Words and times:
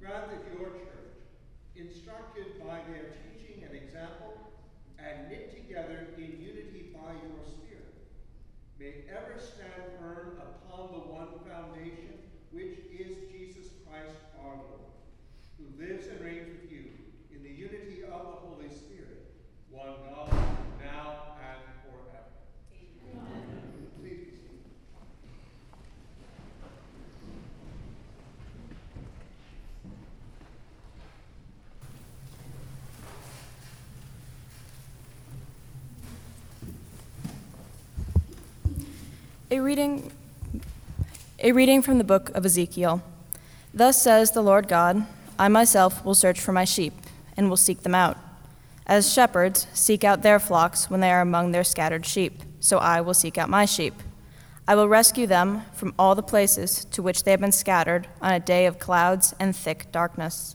Grant 0.00 0.30
that 0.30 0.44
your 0.52 0.70
church, 0.70 1.16
instructed 1.74 2.58
by 2.60 2.80
their 2.88 3.12
teaching 3.20 3.64
and 3.64 3.74
example, 3.74 4.34
and 4.98 5.28
knit 5.28 5.54
together 5.54 6.08
in 6.16 6.40
unity 6.40 6.92
by 6.94 7.12
your 7.12 7.42
Spirit, 7.44 7.94
may 8.78 9.04
ever 9.10 9.40
stand 9.40 9.98
firm 9.98 10.38
upon 10.38 10.92
the 10.92 11.04
one 11.12 11.28
foundation 11.48 12.16
which 12.50 12.78
is 12.92 13.16
Jesus 13.30 13.72
Christ 13.84 14.16
our 14.44 14.56
Lord, 14.56 14.92
who 15.58 15.66
lives 15.82 16.06
and 16.06 16.20
reigns 16.20 16.48
with 16.48 16.70
you 16.70 16.84
in 17.34 17.42
the 17.42 17.50
unity 17.50 18.02
of 18.02 18.20
the 18.20 18.38
Holy 18.46 18.68
Spirit, 18.68 19.32
one 19.70 19.94
God. 20.08 20.35
A 39.56 39.60
reading, 39.62 40.12
a 41.38 41.52
reading 41.52 41.80
from 41.80 41.96
the 41.96 42.04
book 42.04 42.28
of 42.34 42.44
Ezekiel. 42.44 43.00
Thus 43.72 44.02
says 44.02 44.32
the 44.32 44.42
Lord 44.42 44.68
God 44.68 45.06
I 45.38 45.48
myself 45.48 46.04
will 46.04 46.14
search 46.14 46.38
for 46.38 46.52
my 46.52 46.64
sheep 46.64 46.92
and 47.38 47.48
will 47.48 47.56
seek 47.56 47.80
them 47.80 47.94
out. 47.94 48.18
As 48.86 49.10
shepherds 49.10 49.66
seek 49.72 50.04
out 50.04 50.20
their 50.20 50.38
flocks 50.38 50.90
when 50.90 51.00
they 51.00 51.10
are 51.10 51.22
among 51.22 51.52
their 51.52 51.64
scattered 51.64 52.04
sheep, 52.04 52.42
so 52.60 52.76
I 52.76 53.00
will 53.00 53.14
seek 53.14 53.38
out 53.38 53.48
my 53.48 53.64
sheep. 53.64 53.94
I 54.68 54.74
will 54.74 54.90
rescue 54.90 55.26
them 55.26 55.62
from 55.72 55.94
all 55.98 56.14
the 56.14 56.22
places 56.22 56.84
to 56.90 57.02
which 57.02 57.24
they 57.24 57.30
have 57.30 57.40
been 57.40 57.50
scattered 57.50 58.08
on 58.20 58.34
a 58.34 58.40
day 58.40 58.66
of 58.66 58.78
clouds 58.78 59.34
and 59.40 59.56
thick 59.56 59.90
darkness. 59.90 60.54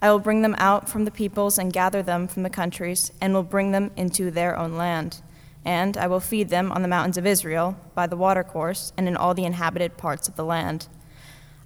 I 0.00 0.10
will 0.10 0.18
bring 0.18 0.42
them 0.42 0.56
out 0.58 0.88
from 0.88 1.04
the 1.04 1.12
peoples 1.12 1.58
and 1.58 1.72
gather 1.72 2.02
them 2.02 2.26
from 2.26 2.42
the 2.42 2.50
countries, 2.50 3.12
and 3.20 3.34
will 3.34 3.44
bring 3.44 3.70
them 3.70 3.92
into 3.96 4.32
their 4.32 4.58
own 4.58 4.72
land 4.72 5.22
and 5.64 5.96
I 5.96 6.06
will 6.06 6.20
feed 6.20 6.48
them 6.48 6.72
on 6.72 6.82
the 6.82 6.88
mountains 6.88 7.16
of 7.16 7.26
Israel, 7.26 7.76
by 7.94 8.06
the 8.06 8.16
watercourse, 8.16 8.92
and 8.96 9.06
in 9.06 9.16
all 9.16 9.34
the 9.34 9.44
inhabited 9.44 9.96
parts 9.96 10.28
of 10.28 10.36
the 10.36 10.44
land. 10.44 10.88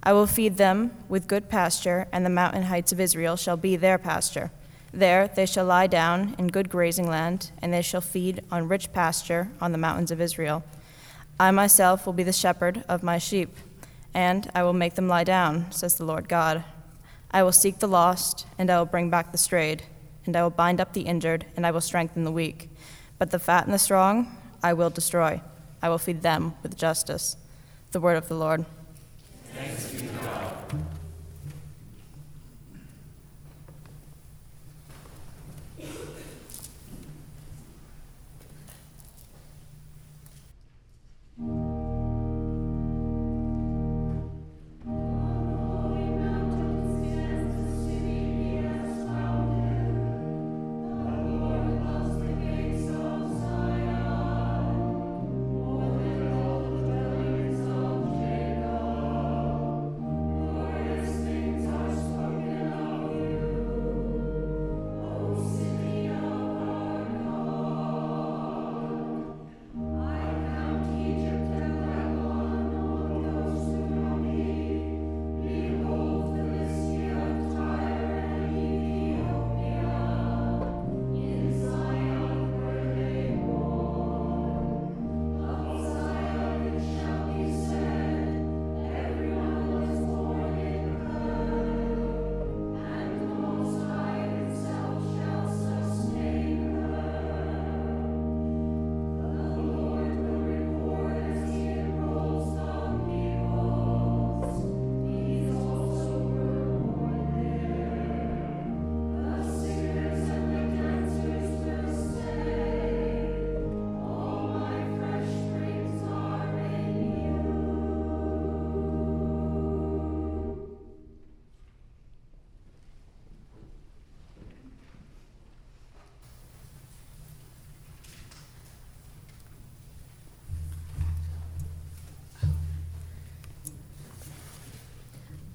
I 0.03 0.13
will 0.13 0.27
feed 0.27 0.57
them 0.57 0.91
with 1.09 1.27
good 1.27 1.49
pasture, 1.49 2.07
and 2.11 2.25
the 2.25 2.29
mountain 2.29 2.63
heights 2.63 2.91
of 2.91 2.99
Israel 2.99 3.35
shall 3.35 3.57
be 3.57 3.75
their 3.75 3.97
pasture. 3.97 4.51
There 4.93 5.27
they 5.27 5.45
shall 5.45 5.65
lie 5.65 5.87
down 5.87 6.35
in 6.37 6.47
good 6.47 6.69
grazing 6.69 7.07
land, 7.07 7.51
and 7.61 7.73
they 7.73 7.81
shall 7.81 8.01
feed 8.01 8.41
on 8.51 8.67
rich 8.67 8.93
pasture 8.93 9.49
on 9.59 9.71
the 9.71 9.77
mountains 9.77 10.11
of 10.11 10.21
Israel. 10.21 10.63
I 11.39 11.51
myself 11.51 12.05
will 12.05 12.13
be 12.13 12.23
the 12.23 12.33
shepherd 12.33 12.83
of 12.87 13.03
my 13.03 13.17
sheep, 13.17 13.55
and 14.13 14.49
I 14.55 14.63
will 14.63 14.73
make 14.73 14.95
them 14.95 15.07
lie 15.07 15.23
down, 15.23 15.71
says 15.71 15.95
the 15.95 16.05
Lord 16.05 16.29
God. 16.29 16.63
I 17.29 17.43
will 17.43 17.51
seek 17.51 17.79
the 17.79 17.87
lost, 17.87 18.47
and 18.57 18.69
I 18.71 18.77
will 18.77 18.85
bring 18.85 19.09
back 19.09 19.31
the 19.31 19.37
strayed, 19.37 19.83
and 20.25 20.35
I 20.35 20.43
will 20.43 20.49
bind 20.49 20.79
up 20.79 20.93
the 20.93 21.01
injured, 21.01 21.45
and 21.55 21.65
I 21.65 21.71
will 21.71 21.81
strengthen 21.81 22.23
the 22.23 22.31
weak. 22.31 22.69
But 23.17 23.31
the 23.31 23.39
fat 23.39 23.65
and 23.65 23.73
the 23.73 23.79
strong 23.79 24.37
I 24.63 24.73
will 24.73 24.89
destroy. 24.89 25.41
I 25.81 25.89
will 25.89 25.97
feed 25.97 26.21
them 26.21 26.55
with 26.63 26.77
justice. 26.77 27.37
The 27.91 27.99
word 27.99 28.17
of 28.17 28.27
the 28.27 28.35
Lord. 28.35 28.65
Thanks 29.53 29.91
be 29.91 30.07
to 30.07 30.13
God. 30.13 30.56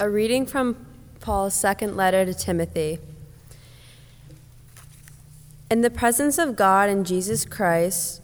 A 0.03 0.11
reading 0.11 0.47
from 0.47 0.85
Paul's 1.21 1.55
second 1.55 1.97
letter 1.97 2.25
to 2.25 2.35
Timothy. 2.35 2.99
In 5.71 5.83
the 5.83 5.91
presence 5.91 6.39
of 6.39 6.57
God 6.57 6.89
and 6.89 7.07
Jesus 7.07 7.45
Christ, 7.45 8.21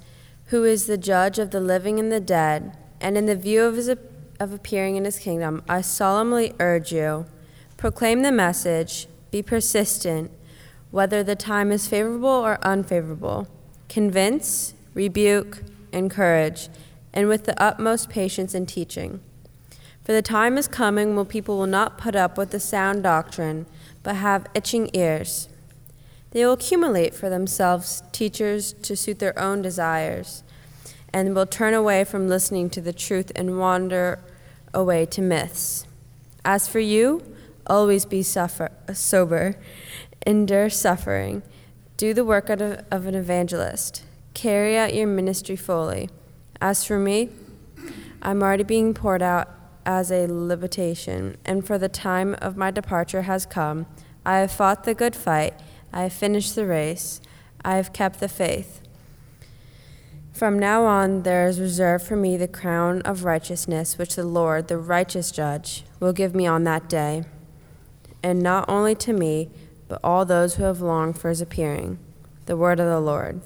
who 0.46 0.64
is 0.64 0.88
the 0.88 0.98
judge 0.98 1.38
of 1.38 1.52
the 1.52 1.60
living 1.60 2.00
and 2.00 2.10
the 2.10 2.18
dead, 2.18 2.76
and 3.00 3.16
in 3.16 3.26
the 3.26 3.36
view 3.36 3.62
of 3.62 3.76
his 3.76 3.88
of 3.88 4.52
appearing 4.52 4.96
in 4.96 5.04
his 5.04 5.20
kingdom, 5.20 5.62
I 5.68 5.82
solemnly 5.82 6.52
urge 6.58 6.90
you 6.90 7.26
proclaim 7.76 8.22
the 8.22 8.32
message, 8.32 9.06
be 9.30 9.40
persistent, 9.40 10.32
whether 10.90 11.22
the 11.22 11.36
time 11.36 11.70
is 11.70 11.86
favorable 11.86 12.28
or 12.28 12.58
unfavorable. 12.62 13.46
Convince, 13.88 14.74
rebuke, 14.94 15.62
encourage, 15.92 16.70
and 17.12 17.28
with 17.28 17.44
the 17.44 17.62
utmost 17.62 18.10
patience 18.10 18.52
in 18.52 18.66
teaching. 18.66 19.20
For 20.08 20.14
the 20.14 20.22
time 20.22 20.56
is 20.56 20.68
coming 20.68 21.16
when 21.16 21.26
people 21.26 21.58
will 21.58 21.66
not 21.66 21.98
put 21.98 22.16
up 22.16 22.38
with 22.38 22.50
the 22.50 22.58
sound 22.58 23.02
doctrine, 23.02 23.66
but 24.02 24.16
have 24.16 24.46
itching 24.54 24.88
ears. 24.94 25.50
They 26.30 26.46
will 26.46 26.54
accumulate 26.54 27.14
for 27.14 27.28
themselves 27.28 28.02
teachers 28.10 28.72
to 28.72 28.96
suit 28.96 29.18
their 29.18 29.38
own 29.38 29.60
desires, 29.60 30.44
and 31.12 31.34
will 31.34 31.44
turn 31.44 31.74
away 31.74 32.04
from 32.04 32.26
listening 32.26 32.70
to 32.70 32.80
the 32.80 32.94
truth 32.94 33.30
and 33.36 33.58
wander 33.58 34.18
away 34.72 35.04
to 35.04 35.20
myths. 35.20 35.86
As 36.42 36.66
for 36.66 36.80
you, 36.80 37.22
always 37.66 38.06
be 38.06 38.22
suffer- 38.22 38.72
sober, 38.94 39.56
endure 40.26 40.70
suffering, 40.70 41.42
do 41.98 42.14
the 42.14 42.24
work 42.24 42.48
of, 42.48 42.62
a, 42.62 42.82
of 42.90 43.04
an 43.04 43.14
evangelist, 43.14 44.04
carry 44.32 44.74
out 44.74 44.94
your 44.94 45.06
ministry 45.06 45.56
fully. 45.56 46.08
As 46.62 46.82
for 46.82 46.98
me, 46.98 47.28
I'm 48.22 48.42
already 48.42 48.64
being 48.64 48.94
poured 48.94 49.20
out 49.20 49.57
as 49.88 50.10
a 50.10 50.26
libatation, 50.26 51.34
and 51.46 51.66
for 51.66 51.78
the 51.78 51.88
time 51.88 52.36
of 52.42 52.58
my 52.58 52.70
departure 52.70 53.22
has 53.22 53.46
come. 53.46 53.86
I 54.24 54.40
have 54.40 54.52
fought 54.52 54.84
the 54.84 54.92
good 54.92 55.16
fight, 55.16 55.54
I 55.94 56.02
have 56.02 56.12
finished 56.12 56.54
the 56.54 56.66
race, 56.66 57.22
I 57.64 57.76
have 57.76 57.94
kept 57.94 58.20
the 58.20 58.28
faith. 58.28 58.82
From 60.30 60.58
now 60.58 60.84
on, 60.84 61.22
there 61.22 61.48
is 61.48 61.58
reserved 61.58 62.06
for 62.06 62.16
me 62.16 62.36
the 62.36 62.46
crown 62.46 63.00
of 63.02 63.24
righteousness, 63.24 63.96
which 63.96 64.14
the 64.14 64.26
Lord, 64.26 64.68
the 64.68 64.76
righteous 64.76 65.30
judge, 65.30 65.84
will 66.00 66.12
give 66.12 66.34
me 66.34 66.46
on 66.46 66.64
that 66.64 66.90
day, 66.90 67.24
and 68.22 68.42
not 68.42 68.68
only 68.68 68.94
to 68.96 69.14
me, 69.14 69.48
but 69.88 70.00
all 70.04 70.26
those 70.26 70.56
who 70.56 70.64
have 70.64 70.82
longed 70.82 71.18
for 71.18 71.30
his 71.30 71.40
appearing. 71.40 71.98
The 72.44 72.58
word 72.58 72.78
of 72.78 72.86
the 72.86 73.00
Lord. 73.00 73.40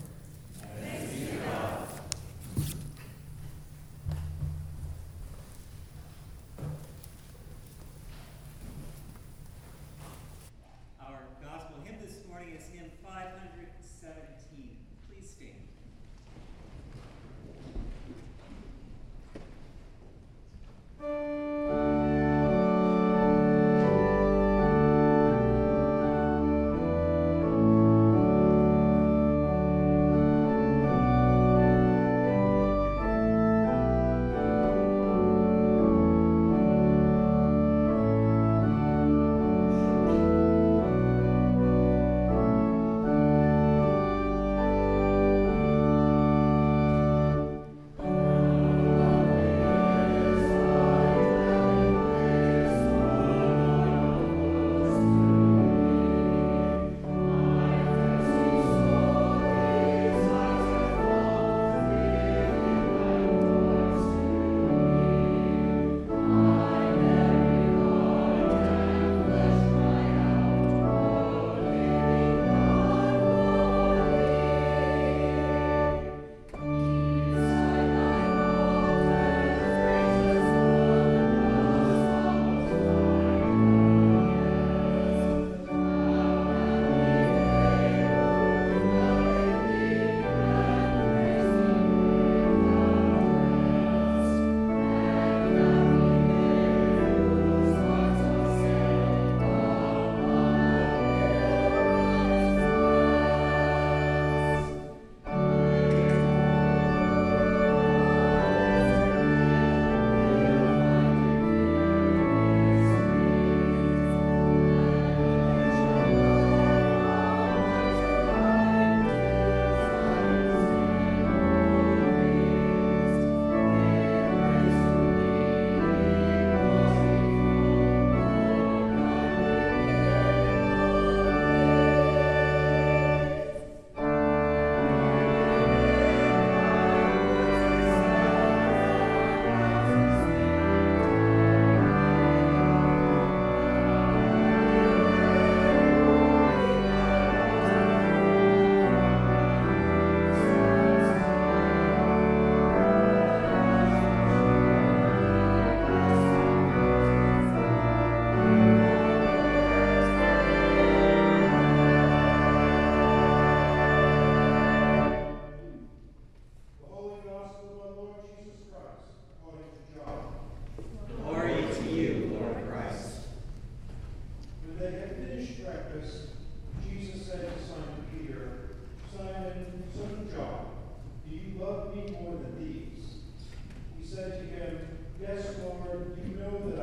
Lord, 185.86 186.16
you 186.24 186.36
know 186.36 186.76
that 186.76 186.81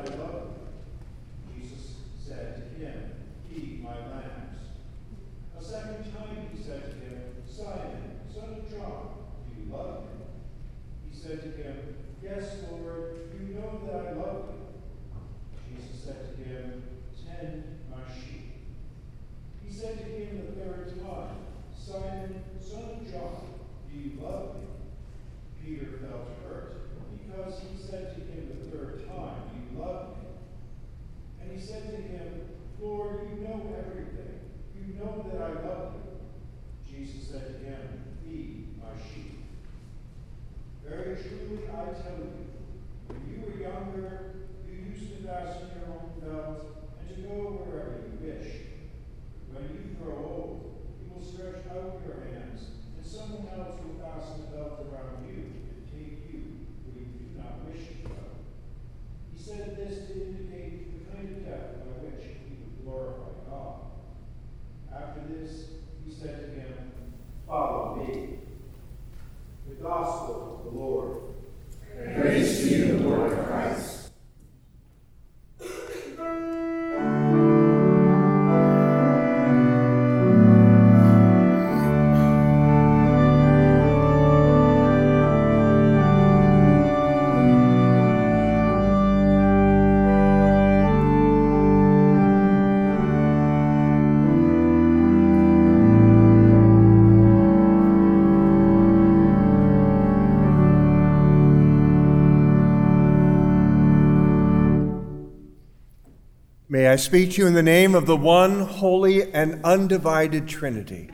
May 106.80 106.88
I 106.88 106.96
speak 106.96 107.32
to 107.32 107.42
you 107.42 107.46
in 107.46 107.52
the 107.52 107.62
name 107.62 107.94
of 107.94 108.06
the 108.06 108.16
one 108.16 108.60
holy 108.60 109.34
and 109.34 109.62
undivided 109.66 110.48
Trinity. 110.48 111.10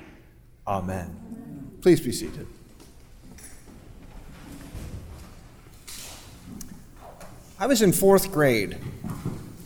Amen. 0.64 1.76
Please 1.80 2.00
be 2.00 2.12
seated. 2.12 2.46
I 7.58 7.66
was 7.66 7.82
in 7.82 7.90
fourth 7.90 8.30
grade 8.30 8.74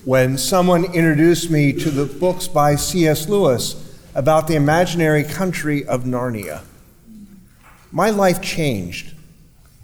when 0.07 0.39
someone 0.39 0.87
introduced 0.87 1.51
me 1.51 1.75
to 1.75 1.91
the 1.91 2.07
books 2.07 2.49
by 2.49 2.77
C.S. 2.77 3.29
Lewis 3.29 3.95
about 4.15 4.49
the 4.49 4.55
imaginary 4.55 5.23
country 5.23 5.85
of 5.85 6.05
Narnia. 6.05 6.63
My 7.93 8.09
life 8.09 8.41
changed 8.41 9.15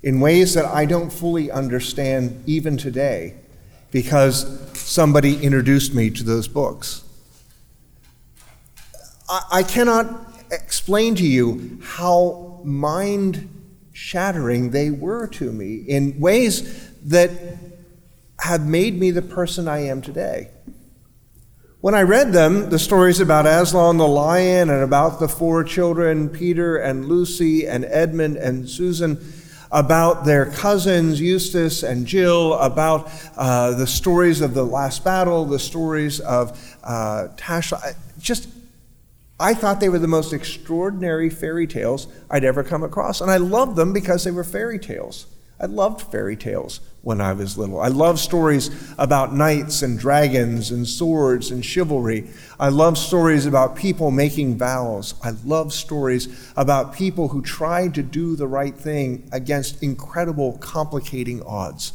in 0.03 0.21
ways 0.21 0.55
that 0.55 0.65
I 0.65 0.87
don't 0.87 1.11
fully 1.11 1.51
understand 1.51 2.43
even 2.47 2.79
today 2.79 3.35
because 3.91 4.45
somebody 4.87 5.43
introduced 5.43 5.95
me 5.95 6.11
to 6.11 6.23
those 6.23 6.47
books. 6.47 7.03
I, 9.29 9.43
I 9.53 9.63
cannot 9.63 10.33
explain 10.51 11.17
to 11.17 11.27
you 11.27 11.81
how 11.83 12.61
mind 12.65 13.53
shattering 13.93 14.71
they 14.71 14.91
were 14.91 15.27
to 15.27 15.51
me 15.51 15.77
in 15.77 16.21
ways 16.21 16.91
that 17.03 17.31
have 18.41 18.65
made 18.67 18.99
me 18.99 19.11
the 19.11 19.23
person 19.23 19.67
I 19.67 19.81
am 19.87 20.03
today. 20.03 20.51
When 21.81 21.95
I 21.95 22.03
read 22.03 22.33
them, 22.33 22.71
the 22.71 22.79
stories 22.79 23.21
about 23.21 23.47
Aslan 23.47 23.97
the 23.97 24.07
lion 24.07 24.71
and 24.71 24.83
about 24.83 25.19
the 25.19 25.29
four 25.29 25.65
children, 25.65 26.29
Peter 26.29 26.77
and 26.77 27.07
Lucy 27.07 27.67
and 27.67 27.85
Edmund 27.85 28.37
and 28.37 28.69
Susan, 28.69 29.19
about 29.77 30.25
their 30.25 30.47
cousins, 30.47 31.21
Eustace 31.21 31.83
and 31.83 32.07
Jill, 32.07 32.55
about 32.55 33.11
uh, 33.37 33.73
the 33.73 33.87
stories 33.87 34.41
of 34.41 34.55
the 34.55 34.65
last 34.65 35.05
battle, 35.05 35.45
the 35.45 35.59
stories 35.59 36.19
of 36.19 36.59
uh, 36.83 37.29
Tasha. 37.37 37.95
Just, 38.19 38.49
I 39.39 39.53
thought 39.53 39.81
they 39.81 39.91
were 39.91 39.99
the 39.99 40.09
most 40.09 40.33
extraordinary 40.33 41.29
fairy 41.29 41.67
tales 41.67 42.09
I'd 42.31 42.43
ever 42.43 42.65
come 42.65 42.83
across. 42.83 43.21
And 43.21 43.31
I 43.31 43.37
loved 43.37 43.77
them 43.77 43.93
because 43.93 44.25
they 44.25 44.31
were 44.31 44.45
fairy 44.45 44.79
tales. 44.79 45.27
I 45.59 45.67
loved 45.67 46.13
fairy 46.13 46.37
tales 46.37 46.81
when 47.01 47.21
I 47.21 47.33
was 47.33 47.57
little. 47.57 47.81
I 47.81 47.89
loved 47.89 48.19
stories 48.19 48.71
about 48.99 49.33
knights 49.33 49.81
and 49.83 49.99
dragons 49.99 50.71
and 50.71 50.87
swords 50.87 51.51
and 51.51 51.65
chivalry. 51.65 52.29
I 52.61 52.69
loved 52.69 52.99
stories 52.99 53.47
about 53.47 53.77
people 53.77 54.11
making 54.11 54.59
vows. 54.59 55.15
I 55.23 55.31
loved 55.45 55.73
stories 55.73 56.53
about 56.57 56.95
people 56.95 57.29
who 57.29 57.41
tried 57.41 57.95
to 57.95 58.03
do 58.03 58.37
the 58.37 58.49
right 58.49 58.75
thing 58.75 59.29
against 59.33 59.83
incredible, 59.83 60.59
complicating 60.59 61.43
odds. 61.45 61.93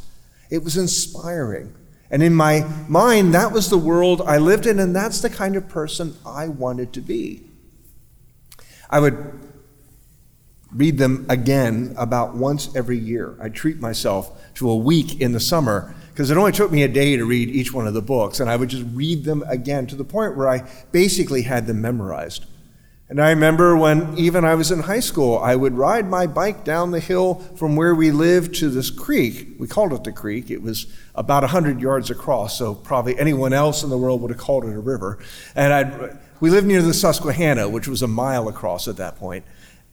It 0.50 0.64
was 0.64 0.78
inspiring. 0.78 1.76
And 2.10 2.24
in 2.24 2.34
my 2.34 2.68
mind, 2.88 3.34
that 3.36 3.52
was 3.52 3.70
the 3.70 3.78
world 3.78 4.22
I 4.22 4.38
lived 4.38 4.66
in, 4.66 4.80
and 4.80 4.96
that's 4.96 5.22
the 5.22 5.30
kind 5.30 5.56
of 5.56 5.70
person 5.70 6.16
I 6.26 6.48
wanted 6.48 6.94
to 6.94 7.02
be. 7.02 7.44
I 8.90 9.00
would 9.00 9.41
read 10.74 10.98
them 10.98 11.26
again 11.30 11.94
about 11.98 12.36
once 12.36 12.74
every 12.76 12.98
year. 12.98 13.38
I 13.42 13.50
treat 13.50 13.80
myself 13.80 14.32
to 14.56 14.70
a 14.70 14.76
week 14.76 15.20
in 15.20 15.34
the 15.34 15.40
summer 15.40 15.94
because 16.10 16.30
it 16.30 16.38
only 16.38 16.52
took 16.52 16.72
me 16.72 16.84
a 16.84 16.88
day 16.88 17.18
to 17.18 17.26
read 17.26 17.50
each 17.50 17.74
one 17.74 17.88
of 17.88 17.94
the 17.94 18.02
books, 18.02 18.40
and 18.40 18.50
I 18.50 18.56
would 18.56 18.70
just 18.70 18.86
read 18.94 19.24
them 19.24 19.44
again 19.48 19.88
to 19.88 19.96
the 19.96 20.04
point 20.04 20.38
where 20.38 20.50
I 20.50 20.70
basically 20.92 21.44
had 21.44 21.68
them 21.68 21.82
memorized. 21.82 22.46
And 23.12 23.22
I 23.22 23.32
remember 23.32 23.76
when 23.76 24.18
even 24.18 24.46
I 24.46 24.56
was 24.56 24.72
in 24.72 24.80
high 24.80 25.02
school, 25.02 25.38
I 25.38 25.54
would 25.54 25.74
ride 25.74 26.10
my 26.10 26.28
bike 26.28 26.64
down 26.64 26.92
the 26.92 27.02
hill 27.02 27.36
from 27.58 27.76
where 27.76 27.94
we 27.94 28.10
lived 28.10 28.56
to 28.56 28.70
this 28.70 28.90
creek. 28.90 29.56
We 29.60 29.68
called 29.68 29.92
it 29.92 30.06
the 30.06 30.14
creek. 30.14 30.50
It 30.50 30.62
was 30.62 30.88
about 31.14 31.44
100 31.44 31.82
yards 31.82 32.10
across, 32.10 32.58
so 32.58 32.74
probably 32.74 33.20
anyone 33.20 33.52
else 33.52 33.84
in 33.84 33.90
the 33.90 33.98
world 33.98 34.22
would 34.22 34.32
have 34.32 34.40
called 34.40 34.64
it 34.64 34.74
a 34.74 34.80
river. 34.80 35.20
And 35.56 35.74
I'd, 35.74 36.18
we 36.40 36.50
lived 36.50 36.68
near 36.68 36.82
the 36.82 36.94
Susquehanna, 36.94 37.68
which 37.68 37.86
was 37.86 38.02
a 38.02 38.08
mile 38.08 38.48
across 38.48 38.88
at 38.88 38.96
that 38.96 39.18
point. 39.18 39.44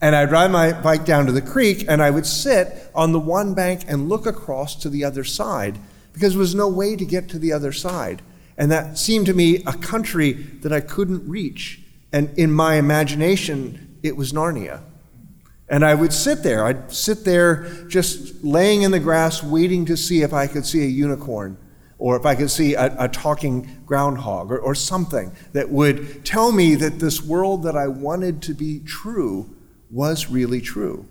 And 0.01 0.15
I'd 0.15 0.31
ride 0.31 0.51
my 0.51 0.73
bike 0.73 1.05
down 1.05 1.27
to 1.27 1.33
the 1.33 1.43
creek 1.43 1.85
and 1.89 2.01
I 2.03 2.11
would 2.11 2.27
sit 2.27 2.91
on 2.95 3.13
the 3.13 3.19
one 3.19 3.55
bank 3.55 3.85
and 3.89 4.09
look 4.09 4.27
across 4.27 4.77
to 4.77 4.89
the 4.89 5.05
other 5.05 5.25
side 5.25 5.79
because 6.13 6.35
there 6.35 6.41
was 6.41 6.55
no 6.55 6.69
way 6.69 6.95
to 6.97 7.05
get 7.05 7.29
to 7.31 7.39
the 7.39 7.53
other 7.53 7.73
side. 7.73 8.23
And 8.57 8.71
that 8.71 8.99
seemed 8.99 9.27
to 9.27 9.35
me 9.35 9.63
a 9.67 9.73
country 9.73 10.33
that 10.33 10.73
I 10.73 10.81
couldn't 10.81 11.29
reach. 11.29 11.81
And 12.13 12.37
in 12.39 12.53
my 12.53 12.75
imagination, 12.75 13.99
it 14.03 14.17
was 14.17 14.33
Narnia. 14.33 14.83
And 15.69 15.85
I 15.85 15.95
would 15.95 16.13
sit 16.13 16.43
there. 16.43 16.65
I'd 16.65 16.93
sit 16.93 17.25
there 17.25 17.69
just 17.89 18.43
laying 18.43 18.83
in 18.83 18.91
the 18.91 19.01
grass, 19.01 19.43
waiting 19.43 19.85
to 19.87 19.97
see 19.97 20.23
if 20.23 20.33
I 20.33 20.47
could 20.47 20.65
see 20.65 20.83
a 20.83 20.89
unicorn 20.89 21.59
or 21.99 22.17
if 22.17 22.25
I 22.25 22.37
could 22.37 22.51
see 22.51 22.75
a, 22.75 22.95
a 22.99 23.09
talking 23.09 23.83
groundhog 23.85 24.53
or, 24.53 24.59
or 24.59 24.75
something 24.75 25.33
that 25.53 25.69
would 25.69 26.25
tell 26.25 26.53
me 26.53 26.77
that 26.77 27.01
this 27.01 27.23
world 27.23 27.65
that 27.65 27.77
I 27.77 27.89
wanted 27.89 28.41
to 28.43 28.55
be 28.55 28.81
true 28.81 29.55
was 29.91 30.29
really 30.29 30.61
true. 30.61 31.07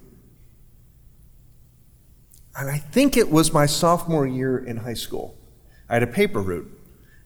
And 2.57 2.69
I 2.69 2.77
think 2.77 3.17
it 3.17 3.29
was 3.29 3.53
my 3.53 3.67
sophomore 3.67 4.25
year 4.25 4.57
in 4.57 4.77
high 4.77 4.95
school. 4.95 5.37
I 5.89 5.93
had 5.93 6.03
a 6.03 6.07
paper 6.07 6.41
route. 6.41 6.73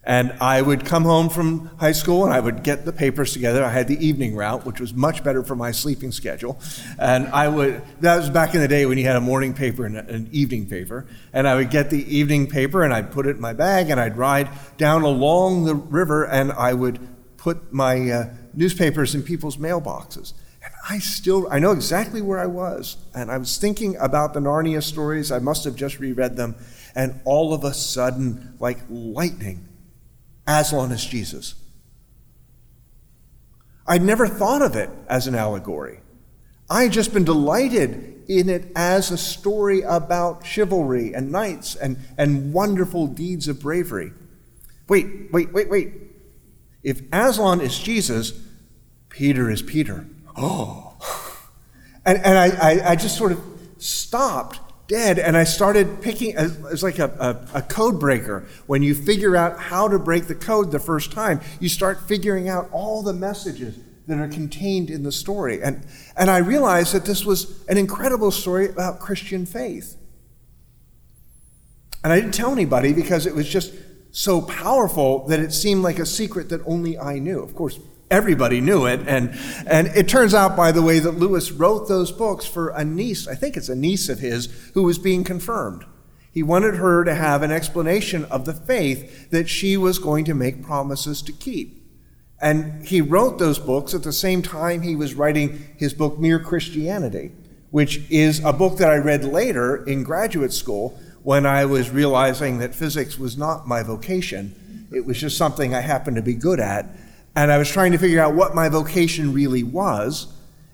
And 0.03 0.33
I 0.41 0.63
would 0.63 0.83
come 0.83 1.03
home 1.03 1.29
from 1.29 1.67
high 1.77 1.91
school 1.91 2.25
and 2.25 2.33
I 2.33 2.39
would 2.39 2.63
get 2.63 2.85
the 2.85 2.91
papers 2.91 3.33
together. 3.33 3.63
I 3.63 3.69
had 3.69 3.87
the 3.87 4.03
evening 4.03 4.35
route, 4.35 4.65
which 4.65 4.79
was 4.79 4.95
much 4.95 5.23
better 5.23 5.43
for 5.43 5.55
my 5.55 5.71
sleeping 5.71 6.11
schedule. 6.11 6.59
And 6.97 7.27
I 7.27 7.47
would, 7.47 7.83
that 7.99 8.17
was 8.17 8.31
back 8.31 8.55
in 8.55 8.61
the 8.61 8.67
day 8.67 8.87
when 8.87 8.97
you 8.97 9.05
had 9.05 9.15
a 9.15 9.21
morning 9.21 9.53
paper 9.53 9.85
and 9.85 9.97
an 9.97 10.27
evening 10.31 10.65
paper. 10.65 11.05
And 11.33 11.47
I 11.47 11.53
would 11.53 11.69
get 11.69 11.91
the 11.91 12.03
evening 12.17 12.47
paper 12.47 12.83
and 12.83 12.91
I'd 12.91 13.11
put 13.11 13.27
it 13.27 13.35
in 13.35 13.41
my 13.41 13.53
bag 13.53 13.91
and 13.91 13.99
I'd 13.99 14.17
ride 14.17 14.49
down 14.77 15.03
along 15.03 15.65
the 15.65 15.75
river 15.75 16.25
and 16.25 16.51
I 16.51 16.73
would 16.73 16.99
put 17.37 17.71
my 17.71 18.09
uh, 18.09 18.29
newspapers 18.55 19.13
in 19.13 19.21
people's 19.21 19.57
mailboxes. 19.57 20.33
I 20.87 20.99
still, 20.99 21.47
I 21.51 21.59
know 21.59 21.71
exactly 21.71 22.21
where 22.21 22.39
I 22.39 22.47
was. 22.47 22.97
And 23.13 23.29
I 23.29 23.37
was 23.37 23.57
thinking 23.57 23.95
about 23.97 24.33
the 24.33 24.39
Narnia 24.39 24.81
stories. 24.81 25.31
I 25.31 25.39
must 25.39 25.63
have 25.65 25.75
just 25.75 25.99
reread 25.99 26.35
them. 26.35 26.55
And 26.95 27.21
all 27.23 27.53
of 27.53 27.63
a 27.63 27.73
sudden, 27.73 28.55
like 28.59 28.79
lightning, 28.89 29.67
Aslan 30.47 30.91
is 30.91 31.05
Jesus. 31.05 31.55
I'd 33.87 34.01
never 34.01 34.27
thought 34.27 34.61
of 34.61 34.75
it 34.75 34.89
as 35.07 35.27
an 35.27 35.35
allegory. 35.35 35.99
I 36.69 36.83
had 36.83 36.93
just 36.93 37.13
been 37.13 37.25
delighted 37.25 38.23
in 38.27 38.49
it 38.49 38.71
as 38.75 39.11
a 39.11 39.17
story 39.17 39.81
about 39.81 40.45
chivalry 40.45 41.13
and 41.13 41.31
knights 41.31 41.75
and, 41.75 41.97
and 42.17 42.53
wonderful 42.53 43.07
deeds 43.07 43.47
of 43.47 43.59
bravery. 43.59 44.13
Wait, 44.87 45.31
wait, 45.31 45.51
wait, 45.51 45.69
wait. 45.69 45.93
If 46.83 47.01
Aslan 47.11 47.61
is 47.61 47.77
Jesus, 47.77 48.33
Peter 49.09 49.49
is 49.49 49.61
Peter. 49.61 50.05
Oh. 50.35 50.87
And, 52.05 52.17
and 52.19 52.37
I, 52.37 52.47
I, 52.47 52.91
I 52.91 52.95
just 52.95 53.17
sort 53.17 53.31
of 53.31 53.39
stopped 53.77 54.59
dead 54.87 55.19
and 55.19 55.37
I 55.37 55.43
started 55.43 56.01
picking, 56.01 56.33
it's 56.35 56.83
like 56.83 56.99
a, 56.99 57.47
a, 57.53 57.59
a, 57.59 57.61
code 57.61 57.99
breaker. 57.99 58.45
When 58.67 58.83
you 58.83 58.93
figure 58.93 59.35
out 59.35 59.57
how 59.57 59.87
to 59.87 59.97
break 59.97 60.25
the 60.25 60.35
code 60.35 60.71
the 60.71 60.79
first 60.79 61.11
time, 61.11 61.39
you 61.59 61.69
start 61.69 62.07
figuring 62.07 62.49
out 62.49 62.69
all 62.71 63.01
the 63.01 63.13
messages 63.13 63.77
that 64.07 64.19
are 64.19 64.27
contained 64.27 64.89
in 64.89 65.03
the 65.03 65.11
story. 65.11 65.61
And, 65.63 65.85
and 66.17 66.29
I 66.29 66.39
realized 66.39 66.93
that 66.93 67.05
this 67.05 67.23
was 67.23 67.65
an 67.67 67.77
incredible 67.77 68.31
story 68.31 68.67
about 68.67 68.99
Christian 68.99 69.45
faith. 69.45 69.95
And 72.03 72.11
I 72.11 72.19
didn't 72.19 72.33
tell 72.33 72.51
anybody 72.51 72.93
because 72.93 73.25
it 73.25 73.33
was 73.33 73.47
just 73.47 73.73
so 74.11 74.41
powerful 74.41 75.27
that 75.27 75.39
it 75.39 75.53
seemed 75.53 75.83
like 75.83 75.99
a 75.99 76.05
secret 76.05 76.49
that 76.49 76.61
only 76.65 76.97
I 76.97 77.19
knew. 77.19 77.41
Of 77.41 77.55
course, 77.55 77.79
everybody 78.11 78.61
knew 78.61 78.85
it. 78.85 79.07
And, 79.07 79.33
and 79.65 79.87
it 79.87 80.07
turns 80.07 80.33
out, 80.33 80.55
by 80.55 80.71
the 80.71 80.81
way, 80.81 80.99
that 80.99 81.11
Lewis 81.17 81.51
wrote 81.51 81.87
those 81.87 82.11
books 82.11 82.45
for 82.45 82.69
a 82.69 82.85
niece, 82.85 83.27
I 83.27 83.33
think 83.33 83.57
it's 83.57 83.69
a 83.69 83.75
niece 83.75 84.09
of 84.09 84.19
his, 84.19 84.47
who 84.73 84.83
was 84.83 84.99
being 84.99 85.23
confirmed. 85.23 85.85
He 86.31 86.43
wanted 86.43 86.75
her 86.75 87.03
to 87.03 87.15
have 87.15 87.41
an 87.41 87.51
explanation 87.51 88.25
of 88.25 88.45
the 88.45 88.53
faith 88.53 89.31
that 89.31 89.49
she 89.49 89.75
was 89.75 89.99
going 89.99 90.25
to 90.25 90.33
make 90.33 90.63
promises 90.63 91.21
to 91.23 91.31
keep. 91.31 91.81
And 92.41 92.85
he 92.87 93.01
wrote 93.01 93.37
those 93.37 93.59
books 93.59 93.93
at 93.93 94.03
the 94.03 94.13
same 94.13 94.41
time 94.41 94.81
he 94.81 94.95
was 94.95 95.13
writing 95.13 95.67
his 95.77 95.93
book, 95.93 96.17
Mere 96.17 96.39
Christianity, 96.39 97.31
which 97.69 98.09
is 98.09 98.43
a 98.43 98.53
book 98.53 98.77
that 98.77 98.89
I 98.89 98.97
read 98.97 99.23
later 99.23 99.83
in 99.85 100.03
graduate 100.03 100.53
school 100.53 100.99
when 101.23 101.45
I 101.45 101.65
was 101.65 101.91
realizing 101.91 102.57
that 102.59 102.73
physics 102.73 103.19
was 103.19 103.37
not 103.37 103.67
my 103.67 103.83
vocation. 103.83 104.87
It 104.91 105.05
was 105.05 105.19
just 105.19 105.37
something 105.37 105.75
I 105.75 105.81
happened 105.81 106.15
to 106.15 106.21
be 106.21 106.33
good 106.33 106.59
at. 106.59 106.87
And 107.35 107.51
I 107.51 107.57
was 107.57 107.69
trying 107.69 107.91
to 107.93 107.97
figure 107.97 108.21
out 108.21 108.35
what 108.35 108.55
my 108.55 108.69
vocation 108.69 109.33
really 109.33 109.63
was. 109.63 110.27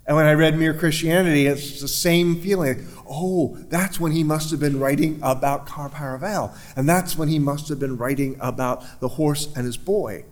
And 0.05 0.15
when 0.15 0.25
I 0.25 0.33
read 0.33 0.57
Mere 0.57 0.73
Christianity, 0.73 1.47
it's 1.47 1.81
the 1.81 1.87
same 1.87 2.39
feeling. 2.41 2.87
Oh, 3.09 3.57
that's 3.69 3.99
when 3.99 4.13
he 4.13 4.23
must 4.23 4.51
have 4.51 4.59
been 4.59 4.79
writing 4.79 5.19
about 5.21 5.67
Cair 5.67 5.89
Paravel. 5.89 6.57
And 6.75 6.87
that's 6.87 7.17
when 7.17 7.27
he 7.27 7.39
must 7.39 7.67
have 7.69 7.79
been 7.79 7.97
writing 7.97 8.37
about 8.39 9.01
the 9.01 9.09
horse 9.09 9.53
and 9.55 9.65
his 9.65 9.77
boy. 9.77 10.25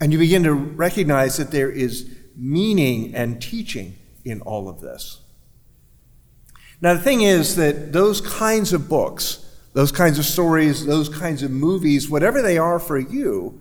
And 0.00 0.12
you 0.12 0.18
begin 0.18 0.42
to 0.44 0.54
recognize 0.54 1.36
that 1.36 1.50
there 1.50 1.70
is 1.70 2.10
meaning 2.34 3.14
and 3.14 3.40
teaching 3.40 3.96
in 4.24 4.40
all 4.40 4.68
of 4.68 4.80
this. 4.80 5.20
Now, 6.80 6.94
the 6.94 7.00
thing 7.00 7.22
is 7.22 7.56
that 7.56 7.92
those 7.92 8.20
kinds 8.20 8.72
of 8.72 8.88
books, 8.88 9.44
those 9.72 9.92
kinds 9.92 10.18
of 10.18 10.24
stories, 10.24 10.84
those 10.84 11.08
kinds 11.08 11.42
of 11.42 11.50
movies, 11.50 12.10
whatever 12.10 12.42
they 12.42 12.58
are 12.58 12.78
for 12.78 12.98
you, 12.98 13.60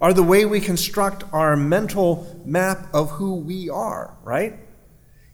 are 0.00 0.12
the 0.12 0.22
way 0.22 0.44
we 0.44 0.60
construct 0.60 1.24
our 1.32 1.56
mental 1.56 2.42
map 2.44 2.86
of 2.92 3.12
who 3.12 3.36
we 3.36 3.70
are, 3.70 4.14
right? 4.22 4.54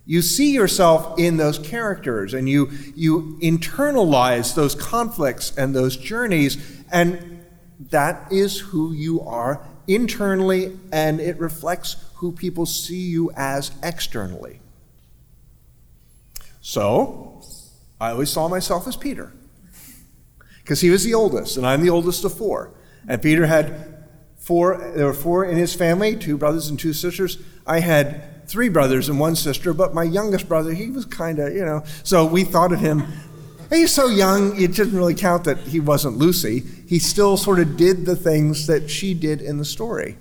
You 0.05 0.23
see 0.23 0.53
yourself 0.53 1.19
in 1.19 1.37
those 1.37 1.59
characters 1.59 2.35
and 2.35 2.49
you, 2.49 2.71
you 2.95 3.39
internalize 3.41 4.55
those 4.55 4.75
conflicts 4.75 5.57
and 5.57 5.75
those 5.75 5.97
journeys, 5.97 6.83
and 6.91 7.45
that 7.91 8.31
is 8.33 8.59
who 8.59 8.93
you 8.93 9.21
are 9.23 9.65
internally, 9.87 10.79
and 10.93 11.21
it 11.21 11.39
reflects 11.39 11.97
who 12.17 12.33
people 12.33 12.67
see 12.67 13.03
you 13.03 13.31
as 13.37 13.73
externally. 13.83 14.61
So, 16.61 17.43
I 18.01 18.11
always 18.11 18.31
saw 18.31 18.49
myself 18.49 18.87
as 18.87 18.97
Peter. 18.97 19.33
Because 20.63 20.81
he 20.81 20.91
was 20.91 21.03
the 21.03 21.15
oldest, 21.15 21.57
and 21.57 21.67
I'm 21.67 21.83
the 21.83 21.91
oldest 21.91 22.25
of 22.25 22.37
four. 22.37 22.73
And 23.09 23.21
Peter 23.21 23.47
had 23.47 23.92
four, 24.43 24.93
there 24.95 25.07
were 25.07 25.15
four 25.15 25.45
in 25.45 25.57
his 25.57 25.75
family, 25.75 26.17
two 26.17 26.37
brothers 26.37 26.69
and 26.69 26.79
two 26.79 26.93
sisters. 26.93 27.39
I 27.67 27.81
had 27.81 28.47
three 28.49 28.69
brothers 28.69 29.09
and 29.09 29.19
one 29.19 29.37
sister, 29.37 29.73
but 29.73 29.95
my 29.95 30.03
youngest 30.03 30.49
brother, 30.49 30.73
he 30.75 30.91
was 30.91 31.05
kind 31.05 31.39
of, 31.39 31.55
you 31.55 31.65
know, 31.65 31.85
so 32.03 32.27
we 32.27 32.45
thought 32.45 32.73
of 32.73 32.81
him 32.81 33.05
He's 33.73 33.91
so 33.91 34.09
young, 34.09 34.61
it 34.61 34.75
didn't 34.75 34.95
really 34.95 35.15
count 35.15 35.45
that 35.45 35.59
he 35.59 35.81
wasn't 35.81 36.19
Lucy. 36.19 36.63
He 36.87 36.99
still 36.99 37.39
sort 37.39 37.59
of 37.59 37.79
did 37.79 38.05
the 38.05 38.17
things 38.17 38.67
that 38.67 38.91
she 38.91 39.15
did 39.15 39.41
in 39.41 39.57
the 39.57 39.65
story. 39.65 40.19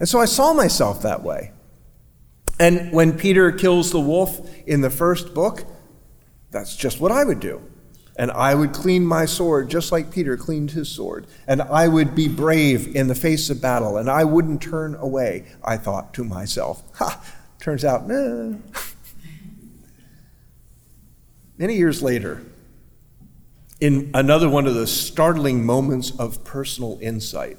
And 0.00 0.08
so 0.08 0.18
I 0.18 0.24
saw 0.24 0.54
myself 0.54 1.02
that 1.02 1.22
way. 1.22 1.52
And 2.58 2.90
when 2.90 3.18
Peter 3.18 3.52
kills 3.52 3.90
the 3.90 4.00
wolf 4.00 4.40
in 4.66 4.80
the 4.80 4.88
first 4.88 5.34
book, 5.34 5.64
that's 6.50 6.74
just 6.74 6.98
what 6.98 7.12
I 7.12 7.24
would 7.24 7.40
do. 7.40 7.62
And 8.18 8.30
I 8.32 8.54
would 8.54 8.72
clean 8.72 9.06
my 9.06 9.24
sword 9.24 9.70
just 9.70 9.92
like 9.92 10.10
Peter 10.10 10.36
cleaned 10.36 10.72
his 10.72 10.88
sword. 10.88 11.26
And 11.46 11.62
I 11.62 11.86
would 11.88 12.14
be 12.16 12.28
brave 12.28 12.94
in 12.94 13.06
the 13.06 13.14
face 13.14 13.48
of 13.48 13.62
battle. 13.62 13.96
And 13.96 14.10
I 14.10 14.24
wouldn't 14.24 14.60
turn 14.60 14.96
away, 14.96 15.46
I 15.64 15.76
thought 15.76 16.12
to 16.14 16.24
myself. 16.24 16.82
Ha! 16.96 17.24
Turns 17.60 17.84
out, 17.84 18.08
nah. 18.08 18.56
Many 21.58 21.76
years 21.76 22.02
later, 22.02 22.42
in 23.80 24.10
another 24.14 24.48
one 24.48 24.66
of 24.66 24.74
the 24.74 24.86
startling 24.86 25.64
moments 25.64 26.10
of 26.18 26.44
personal 26.44 26.98
insight. 27.00 27.58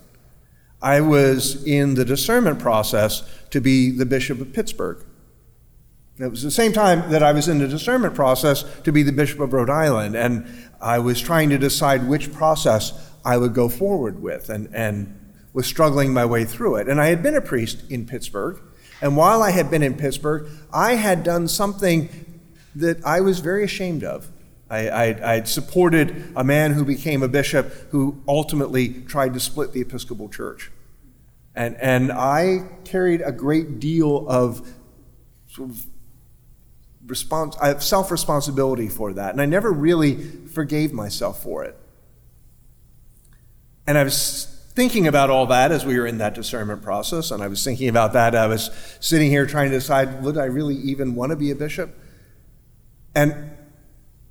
I 0.81 1.01
was 1.01 1.65
in 1.65 1.95
the 1.95 2.05
discernment 2.05 2.59
process 2.59 3.23
to 3.49 3.59
be 3.59 3.91
the 3.91 4.05
Bishop 4.05 4.39
of 4.39 4.53
Pittsburgh. 4.53 5.03
It 6.19 6.29
was 6.29 6.43
the 6.43 6.51
same 6.51 6.73
time 6.73 7.09
that 7.11 7.23
I 7.23 7.31
was 7.31 7.47
in 7.47 7.59
the 7.59 7.67
discernment 7.67 8.13
process 8.13 8.63
to 8.83 8.91
be 8.91 9.03
the 9.03 9.13
Bishop 9.13 9.39
of 9.39 9.53
Rhode 9.53 9.69
Island, 9.69 10.15
and 10.15 10.45
I 10.81 10.99
was 10.99 11.21
trying 11.21 11.49
to 11.51 11.57
decide 11.57 12.09
which 12.09 12.33
process 12.33 12.91
I 13.23 13.37
would 13.37 13.53
go 13.53 13.69
forward 13.69 14.21
with, 14.21 14.49
and, 14.49 14.69
and 14.73 15.17
was 15.53 15.65
struggling 15.65 16.13
my 16.13 16.25
way 16.25 16.43
through 16.43 16.75
it. 16.75 16.89
And 16.89 16.99
I 16.99 17.05
had 17.07 17.23
been 17.23 17.35
a 17.35 17.41
priest 17.41 17.89
in 17.89 18.05
Pittsburgh, 18.05 18.59
and 19.01 19.15
while 19.15 19.41
I 19.41 19.51
had 19.51 19.71
been 19.71 19.81
in 19.81 19.95
Pittsburgh, 19.95 20.49
I 20.73 20.95
had 20.95 21.23
done 21.23 21.47
something 21.47 22.09
that 22.75 23.03
I 23.05 23.21
was 23.21 23.39
very 23.39 23.63
ashamed 23.63 24.03
of. 24.03 24.29
I, 24.69 25.15
I, 25.23 25.43
supported 25.43 26.31
a 26.35 26.43
man 26.43 26.73
who 26.73 26.85
became 26.85 27.23
a 27.23 27.27
bishop 27.27 27.71
who 27.89 28.21
ultimately 28.27 29.01
tried 29.01 29.33
to 29.33 29.39
split 29.39 29.73
the 29.73 29.81
Episcopal 29.81 30.29
Church. 30.29 30.71
And, 31.55 31.75
and 31.77 32.11
I 32.11 32.69
carried 32.85 33.21
a 33.21 33.31
great 33.31 33.79
deal 33.79 34.29
of 34.29 34.71
sort 35.47 35.71
of 35.71 35.87
response, 37.09 37.57
I 37.61 37.67
have 37.69 37.83
self 37.83 38.11
responsibility 38.11 38.87
for 38.87 39.13
that. 39.13 39.31
And 39.31 39.41
I 39.41 39.45
never 39.45 39.71
really 39.71 40.15
forgave 40.47 40.93
myself 40.93 41.41
for 41.43 41.63
it. 41.63 41.77
And 43.87 43.97
I 43.97 44.03
was 44.03 44.45
thinking 44.73 45.07
about 45.07 45.29
all 45.29 45.47
that 45.47 45.71
as 45.71 45.85
we 45.85 45.97
were 45.97 46.05
in 46.05 46.19
that 46.19 46.35
discernment 46.35 46.81
process. 46.81 47.31
And 47.31 47.41
I 47.41 47.47
was 47.47 47.63
thinking 47.63 47.89
about 47.89 48.13
that. 48.13 48.35
I 48.35 48.47
was 48.47 48.69
sitting 48.99 49.29
here 49.29 49.45
trying 49.45 49.71
to 49.71 49.77
decide 49.77 50.23
would 50.23 50.37
I 50.37 50.45
really 50.45 50.75
even 50.75 51.15
want 51.15 51.31
to 51.31 51.35
be 51.35 51.51
a 51.51 51.55
bishop? 51.55 51.97
And 53.15 53.51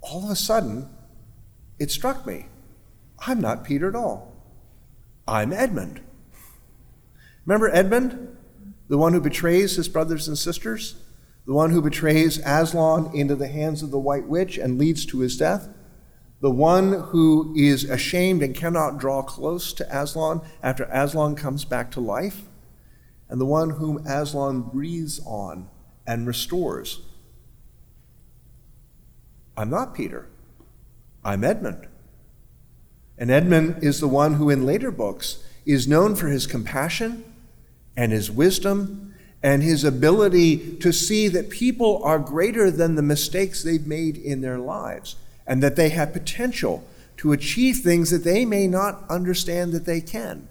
all 0.01 0.25
of 0.25 0.31
a 0.31 0.37
sudden, 0.37 0.89
it 1.79 1.91
struck 1.91 2.27
me 2.27 2.47
I'm 3.27 3.41
not 3.41 3.65
Peter 3.65 3.89
at 3.89 3.97
all. 3.97 4.33
I'm 5.27 5.53
Edmund. 5.53 6.01
Remember 7.45 7.69
Edmund? 7.75 8.37
The 8.89 8.97
one 8.97 9.13
who 9.13 9.21
betrays 9.21 9.77
his 9.77 9.89
brothers 9.89 10.29
and 10.29 10.39
sisters? 10.39 10.97
The 11.49 11.55
one 11.55 11.71
who 11.71 11.81
betrays 11.81 12.43
Aslan 12.45 13.11
into 13.15 13.35
the 13.35 13.49
hands 13.49 13.83
of 13.83 13.91
the 13.91 13.99
White 13.99 14.29
Witch 14.29 14.59
and 14.59 14.77
leads 14.77 15.07
to 15.07 15.21
his 15.21 15.39
death? 15.39 15.71
The 16.41 16.51
one 16.51 16.93
who 16.93 17.55
is 17.57 17.85
ashamed 17.85 18.43
and 18.43 18.55
cannot 18.55 18.99
draw 18.99 19.23
close 19.23 19.73
to 19.73 19.87
Aslan 19.91 20.43
after 20.63 20.85
Aslan 20.93 21.37
comes 21.37 21.65
back 21.65 21.91
to 21.93 22.01
life? 22.01 22.43
And 23.31 23.41
the 23.41 23.47
one 23.47 23.71
whom 23.71 24.07
Aslan 24.07 24.61
breathes 24.61 25.23
on 25.25 25.71
and 26.07 26.27
restores 26.27 27.01
I'm 29.57 29.71
not 29.71 29.95
Peter. 29.95 30.29
I'm 31.25 31.45
Edmund. 31.45 31.89
And 33.17 33.31
Edmund 33.31 33.83
is 33.83 34.01
the 34.01 34.07
one 34.07 34.35
who, 34.35 34.51
in 34.51 34.67
later 34.67 34.91
books, 34.91 35.43
is 35.65 35.89
known 35.89 36.15
for 36.15 36.29
his 36.29 36.47
compassion 36.47 37.25
and 37.97 38.13
his 38.13 38.31
wisdom 38.31 39.08
and 39.43 39.63
his 39.63 39.85
ability 39.85 40.77
to 40.79 40.93
see 40.93 41.29
that 41.29 41.51
people 41.51 42.03
are 42.03 42.19
greater 42.19 42.71
than 42.71 42.97
the 42.97 43.03
mistakes 43.03 43.63
they've 43.63 43.87
made 43.87 44.17
in 44.17 44.41
their 44.41 44.59
lives 44.59 45.17
and 45.47 45.63
that 45.63 45.77
they 45.77 45.91
have 45.91 46.13
potential 46.13 46.85
to 47.17 47.33
achieve 47.33 47.79
things 47.79 48.11
that 48.11 48.25
they 48.25 48.45
may 48.45 48.67
not 48.67 49.05
understand 49.09 49.73
that 49.73 49.85
they 49.85 50.01
can. 50.01 50.49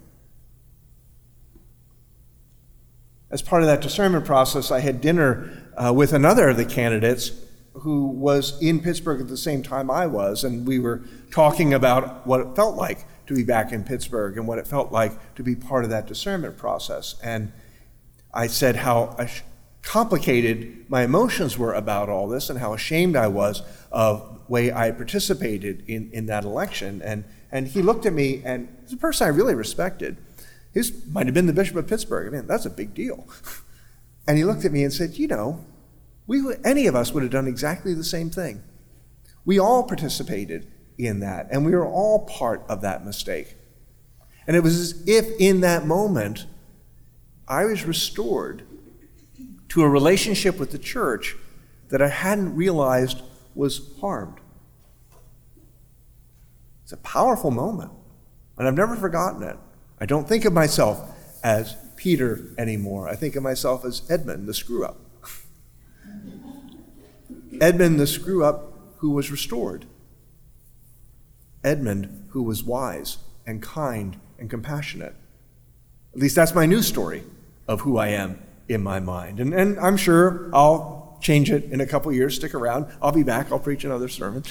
As 3.29 3.41
part 3.41 3.61
of 3.61 3.67
that 3.67 3.81
discernment 3.81 4.25
process, 4.25 4.71
I 4.71 4.79
had 4.79 5.01
dinner 5.01 5.69
uh, 5.75 5.93
with 5.93 6.13
another 6.13 6.49
of 6.49 6.57
the 6.57 6.65
candidates 6.65 7.31
who 7.73 8.07
was 8.07 8.59
in 8.61 8.79
Pittsburgh 8.79 9.21
at 9.21 9.27
the 9.27 9.37
same 9.37 9.61
time 9.61 9.91
I 9.91 10.07
was, 10.07 10.43
and 10.43 10.65
we 10.65 10.79
were 10.79 11.03
talking 11.29 11.73
about 11.73 12.25
what 12.25 12.39
it 12.39 12.55
felt 12.55 12.75
like 12.75 13.05
to 13.27 13.35
be 13.35 13.43
back 13.43 13.71
in 13.71 13.83
Pittsburgh 13.83 14.37
and 14.37 14.47
what 14.47 14.57
it 14.57 14.65
felt 14.65 14.91
like 14.91 15.35
to 15.35 15.43
be 15.43 15.55
part 15.55 15.83
of 15.83 15.89
that 15.89 16.07
discernment 16.07 16.57
process. 16.57 17.15
And 17.21 17.51
I 18.33 18.47
said 18.47 18.77
how 18.77 19.15
complicated 19.81 20.85
my 20.89 21.03
emotions 21.03 21.57
were 21.57 21.73
about 21.73 22.09
all 22.09 22.27
this 22.27 22.49
and 22.49 22.59
how 22.59 22.73
ashamed 22.73 23.15
I 23.15 23.27
was 23.27 23.61
of 23.91 24.19
the 24.45 24.51
way 24.51 24.71
I 24.71 24.91
participated 24.91 25.83
in, 25.87 26.09
in 26.11 26.25
that 26.25 26.43
election. 26.43 27.01
And, 27.01 27.23
and 27.51 27.67
he 27.67 27.81
looked 27.81 28.05
at 28.05 28.13
me, 28.13 28.41
and 28.43 28.67
he's 28.83 28.93
a 28.93 28.97
person 28.97 29.27
I 29.27 29.29
really 29.29 29.55
respected. 29.55 30.17
His 30.73 31.05
might 31.07 31.25
have 31.25 31.33
been 31.33 31.47
the 31.47 31.53
Bishop 31.53 31.77
of 31.77 31.87
Pittsburgh. 31.87 32.27
I 32.27 32.37
mean, 32.37 32.47
that's 32.47 32.65
a 32.65 32.69
big 32.69 32.93
deal. 32.93 33.27
And 34.27 34.37
he 34.37 34.43
looked 34.43 34.65
at 34.65 34.73
me 34.73 34.83
and 34.83 34.91
said, 34.91 35.17
You 35.17 35.27
know, 35.27 35.65
we, 36.27 36.43
any 36.65 36.87
of 36.87 36.95
us 36.95 37.13
would 37.13 37.23
have 37.23 37.31
done 37.31 37.47
exactly 37.47 37.93
the 37.93 38.03
same 38.03 38.29
thing. 38.29 38.61
We 39.45 39.57
all 39.57 39.83
participated 39.83 40.67
in 40.97 41.21
that, 41.21 41.47
and 41.49 41.65
we 41.65 41.71
were 41.71 41.87
all 41.87 42.25
part 42.25 42.65
of 42.67 42.81
that 42.81 43.05
mistake. 43.05 43.55
And 44.45 44.55
it 44.57 44.63
was 44.63 44.77
as 44.77 45.07
if 45.07 45.27
in 45.39 45.61
that 45.61 45.85
moment, 45.85 46.45
I 47.47 47.65
was 47.65 47.85
restored 47.85 48.63
to 49.69 49.83
a 49.83 49.89
relationship 49.89 50.59
with 50.59 50.71
the 50.71 50.77
church 50.77 51.35
that 51.89 52.01
I 52.01 52.09
hadn't 52.09 52.55
realized 52.55 53.21
was 53.55 53.93
harmed. 54.01 54.39
It's 56.83 56.91
a 56.91 56.97
powerful 56.97 57.51
moment, 57.51 57.91
and 58.57 58.67
I've 58.67 58.75
never 58.75 58.95
forgotten 58.95 59.43
it. 59.43 59.57
I 59.99 60.05
don't 60.05 60.27
think 60.27 60.45
of 60.45 60.53
myself 60.53 61.09
as 61.43 61.75
Peter 61.95 62.53
anymore. 62.57 63.07
I 63.07 63.15
think 63.15 63.35
of 63.35 63.43
myself 63.43 63.85
as 63.85 64.01
Edmund, 64.09 64.47
the 64.47 64.53
screw 64.53 64.85
up. 64.85 64.99
Edmund, 67.59 67.99
the 67.99 68.07
screw 68.07 68.43
up 68.43 68.73
who 68.97 69.11
was 69.11 69.31
restored. 69.31 69.85
Edmund, 71.63 72.25
who 72.29 72.43
was 72.43 72.63
wise 72.63 73.17
and 73.45 73.61
kind 73.61 74.17
and 74.37 74.49
compassionate. 74.49 75.15
At 76.13 76.19
least 76.19 76.35
that's 76.35 76.53
my 76.53 76.65
new 76.65 76.81
story 76.81 77.23
of 77.67 77.81
who 77.81 77.97
I 77.97 78.09
am 78.09 78.41
in 78.67 78.81
my 78.81 78.99
mind. 78.99 79.39
And, 79.39 79.53
and 79.53 79.79
I'm 79.79 79.97
sure 79.97 80.49
I'll 80.53 81.17
change 81.21 81.51
it 81.51 81.65
in 81.65 81.81
a 81.81 81.85
couple 81.85 82.11
years. 82.11 82.35
Stick 82.35 82.53
around. 82.53 82.87
I'll 83.01 83.11
be 83.11 83.23
back. 83.23 83.51
I'll 83.51 83.59
preach 83.59 83.83
another 83.83 84.07
sermon. 84.07 84.43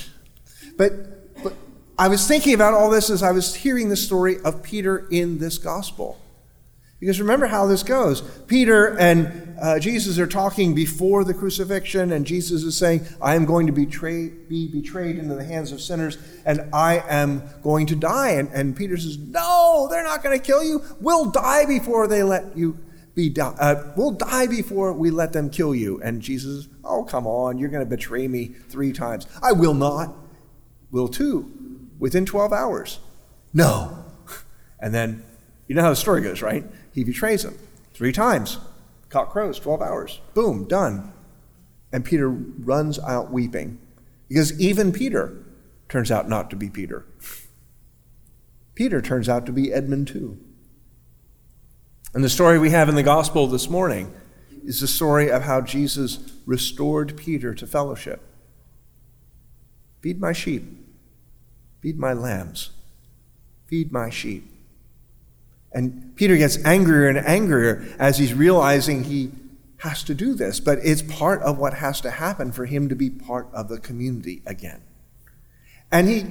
But, 0.77 1.43
but 1.43 1.55
I 1.99 2.09
was 2.09 2.27
thinking 2.27 2.55
about 2.55 2.75
all 2.75 2.91
this 2.91 3.11
as 3.11 3.23
I 3.23 3.33
was 3.33 3.55
hearing 3.55 3.89
the 3.89 3.97
story 3.97 4.39
of 4.45 4.63
Peter 4.63 5.07
in 5.11 5.39
this 5.39 5.59
gospel. 5.59 6.21
Because 6.99 7.21
remember 7.21 7.47
how 7.47 7.67
this 7.67 7.83
goes. 7.83 8.23
Peter 8.47 8.99
and 8.99 9.59
uh, 9.61 9.79
Jesus 9.79 10.19
are 10.19 10.27
talking 10.27 10.75
before 10.75 11.25
the 11.25 11.35
crucifixion, 11.35 12.11
and 12.11 12.27
Jesus 12.27 12.63
is 12.63 12.77
saying, 12.77 13.07
I 13.21 13.35
am 13.35 13.45
going 13.45 13.67
to 13.67 13.73
betray, 13.73 14.29
be 14.29 14.67
betrayed 14.67 15.19
into 15.19 15.35
the 15.35 15.45
hands 15.45 15.73
of 15.73 15.83
sinners, 15.83 16.17
and 16.47 16.71
I 16.73 17.05
am 17.07 17.43
going 17.63 17.87
to 17.87 17.97
die. 17.97 18.31
And, 18.31 18.49
and 18.49 18.75
Peter 18.75 18.97
says, 18.97 19.19
No, 19.19 19.89
they're 19.91 20.03
not 20.03 20.23
going 20.23 20.39
to 20.39 20.45
kill 20.45 20.65
you. 20.65 20.83
We'll 20.99 21.27
die 21.27 21.67
before 21.67 22.09
they 22.09 22.23
let 22.23 22.57
you 22.57 22.79
be 23.17 23.31
di- 23.31 23.57
uh, 23.59 23.93
We'll 23.97 24.13
die 24.13 24.47
before 24.47 24.93
we 24.93 25.11
let 25.11 25.33
them 25.33 25.51
kill 25.51 25.75
you. 25.75 26.01
And 26.03 26.23
Jesus 26.23 26.69
Oh, 26.85 27.03
come 27.03 27.27
on, 27.27 27.59
you're 27.59 27.71
going 27.71 27.85
to 27.85 27.91
betray 27.91 28.29
me 28.29 28.55
three 28.69 28.93
times. 28.93 29.27
I 29.43 29.51
will 29.53 29.75
not. 29.75 30.15
Will 30.93 31.09
too, 31.09 31.51
within 31.99 32.25
12 32.25 32.53
hours. 32.53 33.01
No. 33.53 34.05
And 34.79 34.95
then, 34.95 35.25
you 35.67 35.75
know 35.75 35.81
how 35.81 35.89
the 35.89 35.97
story 35.97 36.21
goes, 36.21 36.43
right? 36.43 36.63
He 36.93 37.03
betrays 37.03 37.43
him 37.43 37.57
three 37.95 38.13
times. 38.13 38.59
Cock 39.09 39.31
crows, 39.31 39.59
12 39.59 39.81
hours. 39.81 40.21
Boom, 40.35 40.69
done. 40.69 41.15
And 41.91 42.05
Peter 42.05 42.29
runs 42.29 42.99
out 42.99 43.33
weeping 43.33 43.79
because 44.29 44.61
even 44.61 44.93
Peter 44.93 45.35
turns 45.89 46.11
out 46.11 46.29
not 46.29 46.51
to 46.51 46.57
be 46.57 46.69
Peter. 46.69 47.07
Peter 48.75 49.01
turns 49.01 49.31
out 49.31 49.47
to 49.47 49.53
be 49.53 49.73
Edmund 49.73 50.09
too. 50.09 50.39
And 52.15 52.25
the 52.25 52.29
story 52.29 52.59
we 52.59 52.71
have 52.71 52.89
in 52.89 52.95
the 52.95 53.03
gospel 53.03 53.47
this 53.47 53.69
morning 53.69 54.13
is 54.65 54.81
the 54.81 54.89
story 54.89 55.31
of 55.31 55.43
how 55.43 55.61
Jesus 55.61 56.19
restored 56.47 57.17
Peter 57.17 57.55
to 57.55 57.67
fellowship. 57.67 58.21
Feed 60.01 60.21
my 60.21 60.33
sheep, 60.33 60.65
feed 61.81 61.99
my 61.99 62.13
lambs, 62.13 62.71
feed 63.67 63.93
my 63.93 64.11
sheep. 64.11 64.51
And 65.73 66.17
Peter 66.17 66.37
gets 66.37 66.65
angrier 66.65 67.09
and 67.09 67.19
angrier 67.19 67.87
as 67.99 68.19
he's 68.19 68.33
realizing 68.33 69.05
he 69.05 69.31
has 69.79 70.03
to 70.05 70.15
do 70.15 70.35
this, 70.35 70.59
but 70.59 70.79
it's 70.83 71.03
part 71.03 71.43
of 71.43 71.59
what 71.59 71.75
has 71.75 72.01
to 72.01 72.11
happen 72.11 72.51
for 72.51 72.65
him 72.65 72.89
to 72.89 72.95
be 72.95 73.11
part 73.11 73.49
of 73.53 73.69
the 73.69 73.79
community 73.79 74.43
again. 74.47 74.81
And 75.93 76.09
he, 76.09 76.27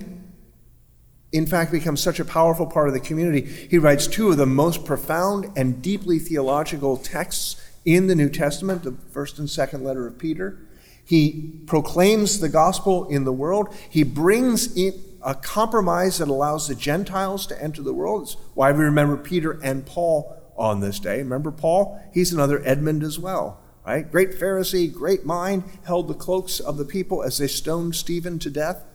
in 1.36 1.46
fact, 1.46 1.70
becomes 1.70 2.02
such 2.02 2.20
a 2.22 2.26
powerful 2.26 2.66
part 2.66 2.88
of 2.88 2.94
the 2.94 3.00
community. 3.02 3.42
He 3.70 3.78
writes 3.78 4.08
two 4.08 4.30
of 4.30 4.38
the 4.38 4.46
most 4.46 4.86
profound 4.86 5.52
and 5.58 5.82
deeply 5.82 6.18
theological 6.18 6.96
texts 6.96 7.62
in 7.84 8.08
the 8.08 8.16
New 8.16 8.30
Testament, 8.30 8.84
the 8.84 8.94
first 9.12 9.38
and 9.38 9.50
second 9.50 9.84
letter 9.84 10.08
of 10.08 10.18
Peter. 10.18 10.58
He 11.04 11.60
proclaims 11.68 12.40
the 12.40 12.48
gospel 12.48 13.08
in 13.10 13.26
the 13.26 13.34
world. 13.34 13.76
He 13.90 14.04
brings 14.04 14.76
in 14.78 14.94
a 15.22 15.36
compromise 15.36 16.20
that 16.20 16.30
allows 16.30 16.70
the 16.70 16.76
Gentiles 16.76 17.46
to 17.48 17.62
enter 17.62 17.82
the 17.82 17.94
world. 17.94 18.24
It's 18.24 18.38
why 18.54 18.72
we 18.72 18.86
remember 18.86 19.18
Peter 19.18 19.60
and 19.62 19.86
Paul 19.86 20.36
on 20.56 20.80
this 20.80 21.00
day. 21.00 21.18
Remember 21.18 21.52
Paul? 21.52 22.02
He's 22.14 22.32
another 22.32 22.66
Edmund 22.66 23.04
as 23.04 23.20
well, 23.20 23.60
right? 23.86 24.10
Great 24.10 24.32
Pharisee, 24.32 24.92
great 24.92 25.26
mind, 25.26 25.66
held 25.84 26.08
the 26.08 26.14
cloaks 26.14 26.62
of 26.62 26.78
the 26.78 26.86
people 26.86 27.24
as 27.24 27.40
they 27.40 27.48
stoned 27.48 27.96
Stephen 27.96 28.40
to 28.40 28.50
death. 28.50 28.86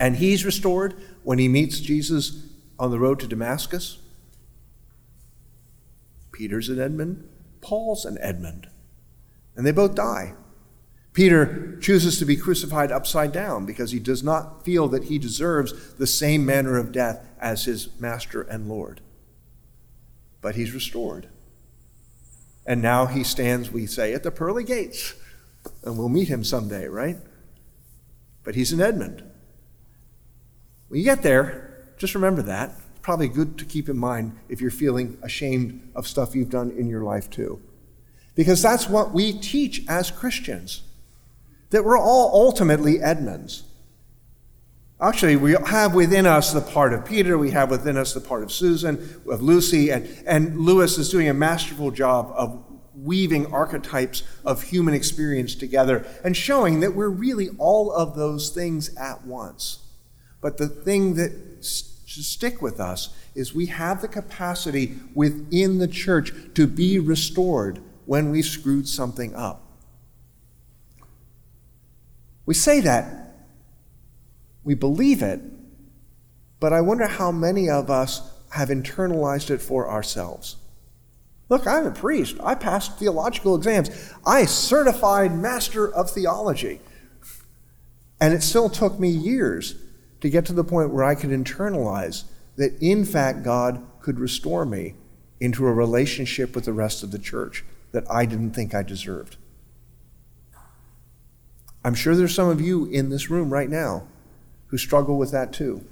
And 0.00 0.16
he's 0.16 0.46
restored 0.46 0.94
when 1.22 1.38
he 1.38 1.46
meets 1.46 1.78
Jesus 1.78 2.46
on 2.78 2.90
the 2.90 2.98
road 2.98 3.20
to 3.20 3.28
Damascus. 3.28 3.98
Peter's 6.32 6.70
an 6.70 6.80
Edmund, 6.80 7.28
Paul's 7.60 8.06
an 8.06 8.16
Edmund. 8.18 8.68
And 9.54 9.66
they 9.66 9.72
both 9.72 9.94
die. 9.94 10.32
Peter 11.12 11.76
chooses 11.80 12.18
to 12.18 12.24
be 12.24 12.36
crucified 12.36 12.90
upside 12.90 13.30
down 13.30 13.66
because 13.66 13.90
he 13.90 13.98
does 13.98 14.22
not 14.22 14.64
feel 14.64 14.88
that 14.88 15.04
he 15.04 15.18
deserves 15.18 15.92
the 15.94 16.06
same 16.06 16.46
manner 16.46 16.78
of 16.78 16.92
death 16.92 17.26
as 17.38 17.66
his 17.66 17.90
master 18.00 18.40
and 18.40 18.68
Lord. 18.68 19.02
But 20.40 20.54
he's 20.54 20.72
restored. 20.72 21.28
And 22.64 22.80
now 22.80 23.06
he 23.06 23.22
stands, 23.22 23.70
we 23.70 23.84
say, 23.84 24.14
at 24.14 24.22
the 24.22 24.30
pearly 24.30 24.64
gates. 24.64 25.14
And 25.84 25.98
we'll 25.98 26.08
meet 26.08 26.28
him 26.28 26.42
someday, 26.42 26.86
right? 26.86 27.18
But 28.44 28.54
he's 28.54 28.72
an 28.72 28.80
Edmund. 28.80 29.29
When 30.90 30.98
you 30.98 31.04
get 31.04 31.22
there, 31.22 31.84
just 31.98 32.16
remember 32.16 32.42
that. 32.42 32.70
It's 32.70 32.98
probably 33.00 33.28
good 33.28 33.56
to 33.58 33.64
keep 33.64 33.88
in 33.88 33.96
mind 33.96 34.36
if 34.48 34.60
you're 34.60 34.72
feeling 34.72 35.18
ashamed 35.22 35.88
of 35.94 36.08
stuff 36.08 36.34
you've 36.34 36.50
done 36.50 36.72
in 36.72 36.88
your 36.88 37.04
life, 37.04 37.30
too. 37.30 37.62
Because 38.34 38.60
that's 38.60 38.88
what 38.88 39.12
we 39.12 39.32
teach 39.32 39.84
as 39.88 40.10
Christians 40.10 40.82
that 41.70 41.84
we're 41.84 41.96
all 41.96 42.32
ultimately 42.34 43.00
Edmunds. 43.00 43.62
Actually, 45.00 45.36
we 45.36 45.52
have 45.52 45.94
within 45.94 46.26
us 46.26 46.52
the 46.52 46.60
part 46.60 46.92
of 46.92 47.04
Peter, 47.04 47.38
we 47.38 47.52
have 47.52 47.70
within 47.70 47.96
us 47.96 48.12
the 48.12 48.20
part 48.20 48.42
of 48.42 48.50
Susan, 48.50 49.22
of 49.30 49.40
Lucy, 49.40 49.90
and, 49.90 50.08
and 50.26 50.58
Lewis 50.58 50.98
is 50.98 51.08
doing 51.08 51.28
a 51.28 51.34
masterful 51.34 51.92
job 51.92 52.32
of 52.34 52.64
weaving 52.96 53.46
archetypes 53.52 54.24
of 54.44 54.64
human 54.64 54.92
experience 54.92 55.54
together 55.54 56.04
and 56.24 56.36
showing 56.36 56.80
that 56.80 56.96
we're 56.96 57.08
really 57.08 57.50
all 57.58 57.92
of 57.92 58.16
those 58.16 58.50
things 58.50 58.92
at 58.96 59.24
once. 59.24 59.86
But 60.40 60.56
the 60.56 60.68
thing 60.68 61.14
that 61.14 61.32
should 62.10 62.24
stick 62.24 62.60
with 62.60 62.80
us 62.80 63.10
is 63.34 63.54
we 63.54 63.66
have 63.66 64.00
the 64.00 64.08
capacity 64.08 64.96
within 65.14 65.78
the 65.78 65.88
church 65.88 66.32
to 66.54 66.66
be 66.66 66.98
restored 66.98 67.80
when 68.06 68.30
we've 68.30 68.44
screwed 68.44 68.88
something 68.88 69.34
up. 69.34 69.62
We 72.46 72.54
say 72.54 72.80
that, 72.80 73.46
we 74.64 74.74
believe 74.74 75.22
it, 75.22 75.40
but 76.58 76.72
I 76.72 76.80
wonder 76.80 77.06
how 77.06 77.30
many 77.30 77.70
of 77.70 77.90
us 77.90 78.22
have 78.50 78.68
internalized 78.68 79.50
it 79.50 79.60
for 79.62 79.88
ourselves. 79.88 80.56
Look, 81.48 81.66
I'm 81.66 81.86
a 81.86 81.92
priest. 81.92 82.36
I 82.42 82.54
passed 82.54 82.98
theological 82.98 83.54
exams. 83.54 83.90
I 84.26 84.44
certified 84.44 85.36
master 85.36 85.92
of 85.92 86.10
theology. 86.10 86.80
And 88.20 88.34
it 88.34 88.42
still 88.42 88.68
took 88.68 88.98
me 88.98 89.08
years 89.08 89.74
to 90.20 90.30
get 90.30 90.44
to 90.46 90.52
the 90.52 90.64
point 90.64 90.90
where 90.90 91.04
I 91.04 91.14
could 91.14 91.30
internalize 91.30 92.24
that, 92.56 92.80
in 92.80 93.04
fact, 93.04 93.42
God 93.42 93.82
could 94.00 94.18
restore 94.18 94.64
me 94.64 94.94
into 95.40 95.66
a 95.66 95.72
relationship 95.72 96.54
with 96.54 96.64
the 96.64 96.72
rest 96.72 97.02
of 97.02 97.10
the 97.10 97.18
church 97.18 97.64
that 97.92 98.04
I 98.10 98.26
didn't 98.26 98.52
think 98.52 98.74
I 98.74 98.82
deserved. 98.82 99.36
I'm 101.84 101.94
sure 101.94 102.14
there's 102.14 102.34
some 102.34 102.48
of 102.48 102.60
you 102.60 102.86
in 102.86 103.08
this 103.08 103.30
room 103.30 103.50
right 103.50 103.70
now 103.70 104.06
who 104.66 104.76
struggle 104.76 105.16
with 105.16 105.30
that 105.32 105.52
too. 105.52 105.84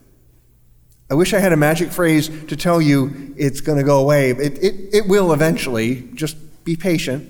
I 1.11 1.14
wish 1.14 1.33
I 1.33 1.38
had 1.38 1.55
a 1.55 1.57
magic 1.57 1.91
phrase 1.91 2.29
to 2.29 2.57
tell 2.57 2.83
you 2.83 3.35
it's 3.38 3.62
going 3.62 3.79
to 3.79 3.85
go 3.85 3.99
away. 3.99 4.31
It, 4.31 4.62
it, 4.62 4.95
it 4.95 5.09
will 5.09 5.33
eventually. 5.33 6.09
Just 6.12 6.37
be 6.64 6.77
patient. 6.77 7.27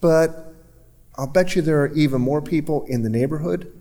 But 0.00 0.52
I'll 1.16 1.28
bet 1.28 1.54
you 1.54 1.62
there 1.62 1.82
are 1.82 1.92
even 1.92 2.20
more 2.20 2.42
people 2.42 2.84
in 2.86 3.02
the 3.02 3.08
neighborhood, 3.08 3.72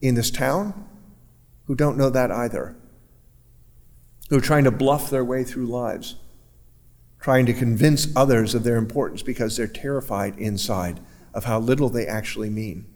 in 0.00 0.14
this 0.14 0.30
town, 0.30 0.88
who 1.66 1.74
don't 1.74 1.96
know 1.96 2.10
that 2.10 2.30
either. 2.30 2.76
Who 4.30 4.38
are 4.38 4.40
trying 4.40 4.64
to 4.64 4.70
bluff 4.70 5.10
their 5.10 5.24
way 5.24 5.44
through 5.44 5.66
lives, 5.66 6.16
trying 7.20 7.46
to 7.46 7.52
convince 7.52 8.14
others 8.16 8.54
of 8.54 8.64
their 8.64 8.76
importance 8.76 9.22
because 9.22 9.56
they're 9.56 9.66
terrified 9.66 10.36
inside 10.38 11.00
of 11.32 11.44
how 11.44 11.58
little 11.58 11.88
they 11.88 12.06
actually 12.06 12.50
mean. 12.50 12.86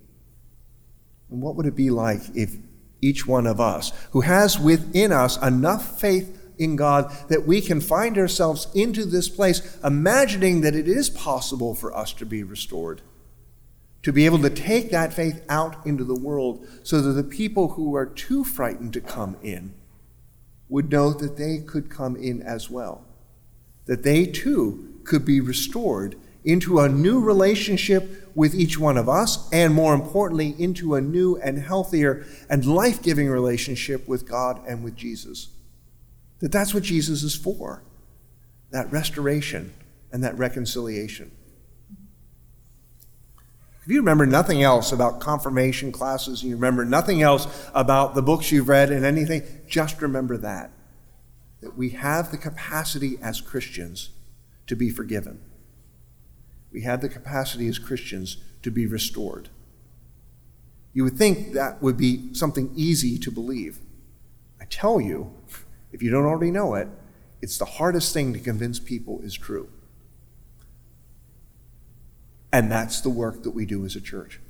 And 1.31 1.41
what 1.41 1.57
would 1.57 1.67
it 1.67 1.77
be 1.77 1.91
like 1.91 2.23
if 2.35 2.57
each 3.01 3.27
one 3.27 3.47
of 3.47 3.61
us, 3.61 3.93
who 4.11 4.23
has 4.23 4.59
within 4.59 5.13
us 5.13 5.41
enough 5.43 6.01
faith 6.01 6.37
in 6.59 6.77
God 6.77 7.11
that 7.29 7.47
we 7.47 7.61
can 7.61 7.81
find 7.81 8.19
ourselves 8.19 8.69
into 8.75 9.05
this 9.05 9.29
place, 9.29 9.79
imagining 9.83 10.61
that 10.61 10.75
it 10.75 10.87
is 10.87 11.09
possible 11.09 11.75
for 11.75 11.97
us 11.97 12.13
to 12.15 12.27
be 12.27 12.43
restored. 12.43 13.01
To 14.03 14.13
be 14.13 14.25
able 14.25 14.39
to 14.41 14.51
take 14.51 14.91
that 14.91 15.13
faith 15.13 15.45
out 15.49 15.87
into 15.87 16.05
the 16.05 16.19
world 16.19 16.67
so 16.83 17.03
that 17.03 17.13
the 17.13 17.23
people 17.23 17.69
who 17.69 17.95
are 17.95 18.07
too 18.07 18.45
frightened 18.45 18.95
to 18.95 19.01
come 19.01 19.37
in 19.43 19.75
would 20.71 20.91
know 20.91 21.13
that 21.13 21.37
they 21.37 21.59
could 21.59 21.91
come 21.91 22.17
in 22.17 22.41
as 22.41 22.71
well. 22.71 23.05
That 23.87 24.03
they 24.03 24.25
too 24.25 25.01
could 25.05 25.25
be 25.25 25.41
restored 25.41 26.17
into 26.45 26.81
a 26.81 26.89
new 26.89 27.21
relationship 27.21 28.31
with 28.35 28.55
each 28.55 28.79
one 28.79 28.97
of 28.97 29.09
us, 29.09 29.51
and 29.53 29.75
more 29.75 29.93
importantly, 29.93 30.55
into 30.59 30.95
a 30.95 31.01
new 31.01 31.37
and 31.37 31.59
healthier 31.59 32.25
and 32.49 32.65
life 32.65 33.03
giving 33.03 33.29
relationship 33.29 34.09
with 34.09 34.27
God 34.27 34.63
and 34.67 34.83
with 34.83 34.97
Jesus. 34.97 35.49
That 36.39 36.53
that's 36.53 36.73
what 36.73 36.83
Jesus 36.83 37.23
is 37.23 37.35
for 37.35 37.83
that 38.71 38.91
restoration 38.93 39.73
and 40.13 40.23
that 40.23 40.39
reconciliation. 40.39 41.33
If 43.83 43.89
you 43.89 43.97
remember 43.97 44.27
nothing 44.27 44.63
else 44.63 44.93
about 44.93 45.21
confirmation 45.21 45.91
classes, 45.91 46.43
and 46.43 46.51
you 46.51 46.57
remember 46.57 46.85
nothing 46.85 47.23
else 47.23 47.47
about 47.75 48.15
the 48.15 48.23
books 48.23 48.53
you've 48.53 48.69
read 48.69 48.91
and 48.91 49.05
anything, 49.05 49.43
just 49.67 50.03
remember 50.03 50.37
that. 50.39 50.71
That 51.61 51.77
we 51.77 51.91
have 51.91 52.31
the 52.31 52.39
capacity 52.39 53.19
as 53.23 53.41
Christians 53.41 54.11
to 54.67 54.77
be 54.77 54.91
forgiven 54.91 55.41
we 56.73 56.83
have 56.83 57.01
the 57.01 57.09
capacity 57.09 57.69
as 57.69 57.79
Christians 57.79 58.39
to 58.63 58.71
be 58.71 58.87
restored. 58.87 59.49
You 60.93 61.05
would 61.05 61.17
think 61.17 61.53
that 61.53 61.83
would 61.83 61.97
be 61.97 62.35
something 62.35 62.73
easy 62.75 63.19
to 63.19 63.31
believe. 63.31 63.79
I 64.61 64.65
tell 64.65 65.01
you, 65.01 65.35
if 65.93 66.03
you 66.03 66.11
don't 66.11 66.25
already 66.25 66.51
know 66.51 66.75
it, 66.75 66.89
it's 67.41 67.59
the 67.59 67.65
hardest 67.65 68.13
thing 68.13 68.33
to 68.33 68.39
convince 68.39 68.79
people 68.79 69.21
is 69.23 69.35
true. 69.35 69.69
And 72.53 72.71
that's 72.71 73.01
the 73.01 73.11
work 73.11 73.43
that 73.45 73.51
we 73.53 73.65
do 73.65 73.85
as 73.85 73.97
a 73.97 74.01
church 74.01 74.41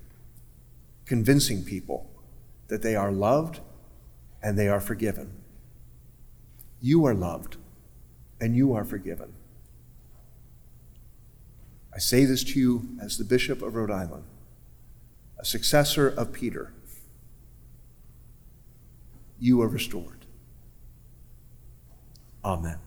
convincing 1.07 1.65
people 1.65 2.09
that 2.69 2.83
they 2.83 2.95
are 2.95 3.11
loved 3.11 3.59
and 4.41 4.57
they 4.57 4.69
are 4.69 4.81
forgiven. 4.81 5.33
You 6.81 7.05
are 7.05 7.15
loved 7.15 7.57
and 8.41 8.55
you 8.55 8.73
are 8.75 8.85
forgiven. 8.85 9.33
I 11.93 11.99
say 11.99 12.25
this 12.25 12.45
to 12.45 12.61
you 12.61 12.89
as 13.03 13.19
the 13.19 13.25
Bishop 13.25 13.61
of 13.61 13.75
Rhode 13.75 13.91
Island, 13.91 14.23
a 15.37 15.45
successor 15.45 16.09
of 16.09 16.33
Peter. 16.33 16.73
You 19.41 19.61
are 19.63 19.69
restored. 19.69 20.27
Amen. 22.45 22.79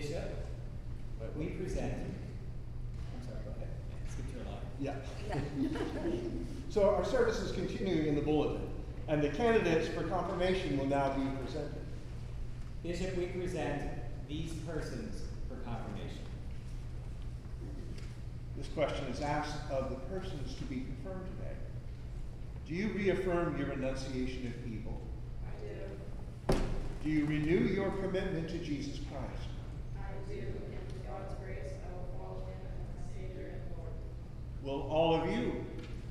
Bishop, 0.00 0.30
what 1.18 1.36
we 1.36 1.46
present, 1.46 1.92
I'm 1.92 3.26
sorry, 3.26 3.40
go 3.44 3.50
ahead. 3.56 3.68
Skip 4.08 4.26
your 4.32 4.44
line. 4.44 4.62
Yeah. 4.78 4.94
So 6.70 6.94
our 6.94 7.04
service 7.04 7.40
is 7.40 7.50
continuing 7.50 8.06
in 8.06 8.14
the 8.14 8.20
bulletin, 8.20 8.60
and 9.08 9.20
the 9.20 9.30
candidates 9.30 9.88
for 9.88 10.04
confirmation 10.04 10.78
will 10.78 10.86
now 10.86 11.14
be 11.14 11.22
presented. 11.42 11.82
Bishop, 12.84 13.16
we 13.16 13.26
present 13.26 13.90
these 14.28 14.52
persons 14.68 15.22
for 15.48 15.56
confirmation. 15.68 16.20
This 18.56 18.68
question 18.68 19.04
is 19.06 19.20
asked 19.20 19.68
of 19.72 19.90
the 19.90 19.96
persons 20.16 20.54
to 20.54 20.64
be 20.64 20.84
confirmed 21.02 21.26
today. 21.38 21.56
Do 22.68 22.74
you 22.74 22.92
reaffirm 22.92 23.58
your 23.58 23.66
renunciation 23.70 24.46
of 24.46 24.72
evil? 24.72 25.00
I 25.44 26.54
do. 26.54 26.60
Do 27.02 27.10
you 27.10 27.26
renew 27.26 27.66
your 27.66 27.90
commitment 27.90 28.48
to 28.50 28.58
Jesus 28.58 29.00
Christ? 29.10 29.48
I 29.96 30.30
do, 30.30 30.40
and 30.40 30.44
with 30.44 31.06
God's 31.06 31.34
grace, 31.42 31.72
I 31.84 31.96
will 31.96 32.08
follow 32.18 32.40
him 32.46 32.60
as 32.66 32.78
my 32.96 33.02
Savior 33.14 33.46
and 33.54 33.62
Lord. 33.76 33.92
Will 34.62 34.90
all 34.90 35.14
of 35.14 35.30
you 35.30 35.64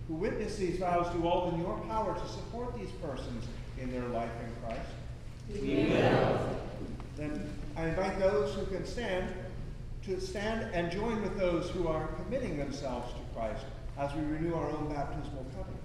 who 0.08 0.16
witness 0.16 0.56
these 0.58 0.77
vows 0.88 1.14
do 1.14 1.28
all 1.28 1.50
in 1.54 1.60
your 1.60 1.78
power 1.90 2.18
to 2.18 2.28
support 2.30 2.78
these 2.78 2.92
persons 3.04 3.46
in 3.80 3.92
their 3.92 4.08
life 4.10 4.32
in 4.46 4.64
Christ? 4.64 4.90
We 5.52 5.86
will. 5.90 6.58
Then 7.18 7.50
I 7.76 7.88
invite 7.88 8.20
those 8.20 8.54
who 8.56 8.66
can 8.68 8.86
stand 8.86 9.34
to 10.04 10.22
stand 10.22 10.74
and 10.74 10.90
join 10.90 11.22
with 11.22 11.38
those 11.38 11.70
who 11.72 11.88
are 11.90 12.08
committing 12.24 12.58
themselves 12.58 13.12
to 13.14 13.20
Christ 13.38 13.66
as 13.98 14.14
we 14.14 14.22
renew 14.22 14.54
our 14.56 14.70
own 14.70 14.88
baptismal 14.88 15.46
covenant. 15.58 15.84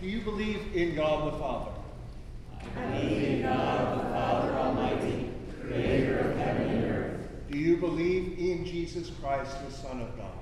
Do 0.00 0.08
you 0.08 0.22
believe 0.22 0.74
in 0.74 0.94
God 0.94 1.34
the 1.34 1.38
Father? 1.38 1.70
I 2.60 2.98
believe 2.98 3.22
in 3.22 3.42
God, 3.42 3.98
the 3.98 4.10
Father 4.10 4.52
Almighty, 4.54 5.30
creator 5.60 6.18
of 6.20 6.36
heaven 6.38 6.68
and 6.68 6.84
earth. 6.84 6.91
Do 7.52 7.58
you 7.58 7.76
believe 7.76 8.38
in 8.38 8.64
Jesus 8.64 9.10
Christ, 9.20 9.54
the 9.68 9.70
Son 9.70 10.00
of 10.00 10.16
God? 10.16 10.32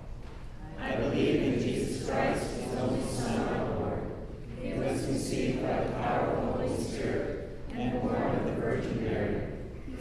I 0.81 0.95
believe 0.95 1.43
in 1.43 1.59
Jesus 1.59 2.09
Christ, 2.09 2.47
his 2.53 2.79
only 2.79 3.03
Son, 3.11 3.49
our 3.49 3.65
Lord. 3.81 4.13
He 4.63 4.75
was 4.75 5.07
conceived 5.07 5.61
by 5.61 5.81
the 5.81 5.91
power 5.95 6.29
of 6.29 6.47
the 6.47 6.53
Holy 6.53 6.85
Spirit 6.85 7.59
and 7.75 8.01
born 8.01 8.15
of 8.15 8.45
the 8.45 8.53
Virgin 8.53 9.03
Mary. 9.03 9.43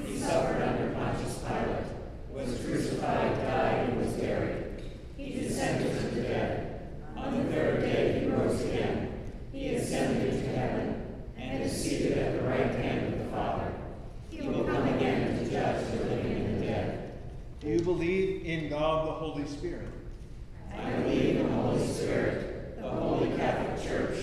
He 0.05 0.19
suffered 0.19 0.61
under 0.61 0.93
Pontius 0.93 1.39
Pilate, 1.39 1.85
was 2.31 2.63
crucified, 2.63 3.35
died, 3.37 3.89
and 3.89 4.05
was 4.05 4.13
buried. 4.13 4.83
He 5.17 5.33
descended 5.33 5.91
to 5.99 6.07
the 6.15 6.21
dead. 6.21 6.91
On 7.17 7.35
the 7.35 7.51
third 7.51 7.79
day 7.79 8.19
he 8.19 8.27
rose 8.27 8.61
again. 8.61 9.31
He 9.51 9.73
ascended 9.73 10.31
into 10.31 10.47
heaven 10.49 11.23
and 11.37 11.63
is 11.63 11.75
seated 11.75 12.19
at 12.19 12.33
the 12.33 12.47
right 12.47 12.69
hand 12.75 13.15
of 13.15 13.19
the 13.19 13.25
Father. 13.31 13.73
He 14.29 14.47
will 14.47 14.63
come 14.63 14.87
again 14.89 15.39
to 15.39 15.49
judge 15.49 15.87
the 15.89 16.03
living 16.05 16.45
and 16.45 16.61
the 16.61 16.67
dead. 16.67 16.95
Do 17.59 17.67
you 17.67 17.78
believe 17.93 18.45
in 18.45 18.69
God 18.69 19.07
the 19.07 19.11
Holy 19.13 19.47
Spirit? 19.47 19.87
I 20.77 20.91
believe 20.91 21.37
in 21.37 21.47
the 21.47 21.53
Holy 21.53 21.87
Spirit, 21.87 22.79
the 22.79 22.87
Holy 22.87 23.35
Catholic 23.35 23.83
Church, 23.83 24.15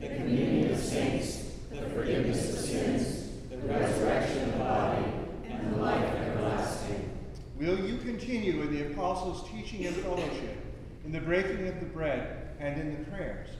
the 0.00 0.08
communion 0.08 0.72
of 0.72 0.78
saints, 0.78 1.50
the 1.70 1.82
forgiveness 1.90 2.50
of 2.50 2.58
sins, 2.58 3.28
the 3.50 3.58
resurrection 3.58 4.44
of 4.44 4.52
the 4.52 4.58
body, 4.58 5.04
and 5.50 5.74
the 5.74 5.76
life 5.76 6.14
everlasting. 6.14 7.10
Will 7.58 7.78
you 7.86 7.98
continue 7.98 8.62
in 8.62 8.72
the 8.72 8.90
apostles' 8.90 9.46
teaching 9.50 9.84
and 9.84 9.94
fellowship, 9.96 10.56
in 11.04 11.12
the 11.12 11.20
breaking 11.20 11.68
of 11.68 11.78
the 11.78 11.86
bread, 11.86 12.52
and 12.58 12.80
in 12.80 12.98
the 12.98 13.10
prayers? 13.10 13.50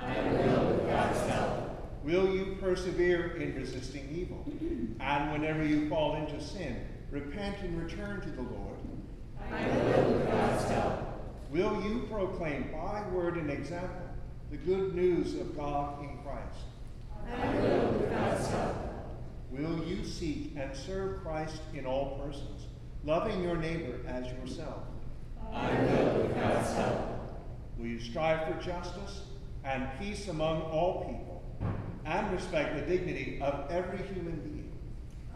I 0.00 0.18
will 0.32 0.66
with 0.68 0.86
God's 0.88 1.20
help. 1.28 2.02
Will 2.04 2.34
you 2.34 2.56
persevere 2.58 3.36
in 3.36 3.54
resisting 3.54 4.08
evil? 4.10 4.46
And 4.98 5.30
whenever 5.30 5.62
you 5.62 5.90
fall 5.90 6.16
into 6.16 6.42
sin, 6.42 6.80
repent 7.10 7.58
and 7.60 7.82
return 7.82 8.22
to 8.22 8.30
the 8.30 8.42
Lord? 8.42 8.78
I 9.52 9.66
will. 9.68 10.14
Will 11.54 11.80
you 11.84 12.08
proclaim 12.10 12.68
by 12.72 13.04
word 13.12 13.36
and 13.36 13.48
example 13.48 14.08
the 14.50 14.56
good 14.56 14.92
news 14.92 15.34
of 15.34 15.56
God 15.56 16.00
in 16.00 16.18
Christ? 16.18 16.66
I 17.32 17.54
will 17.60 17.92
with 17.92 18.10
God's 18.10 18.48
help. 18.48 18.76
Will 19.52 19.84
you 19.84 20.04
seek 20.04 20.56
and 20.56 20.74
serve 20.74 21.22
Christ 21.22 21.60
in 21.72 21.86
all 21.86 22.18
persons, 22.18 22.66
loving 23.04 23.40
your 23.40 23.56
neighbor 23.56 24.00
as 24.08 24.26
yourself? 24.32 24.82
I 25.52 25.70
will 25.80 26.22
with 26.22 26.34
God's 26.34 26.72
help. 26.72 26.98
Will 27.78 27.86
you 27.86 28.00
strive 28.00 28.48
for 28.48 28.60
justice 28.60 29.22
and 29.64 29.88
peace 30.00 30.26
among 30.26 30.60
all 30.62 31.04
people, 31.04 31.40
and 32.04 32.32
respect 32.32 32.74
the 32.74 32.96
dignity 32.96 33.38
of 33.40 33.70
every 33.70 34.04
human 34.08 34.40
being? 34.40 34.72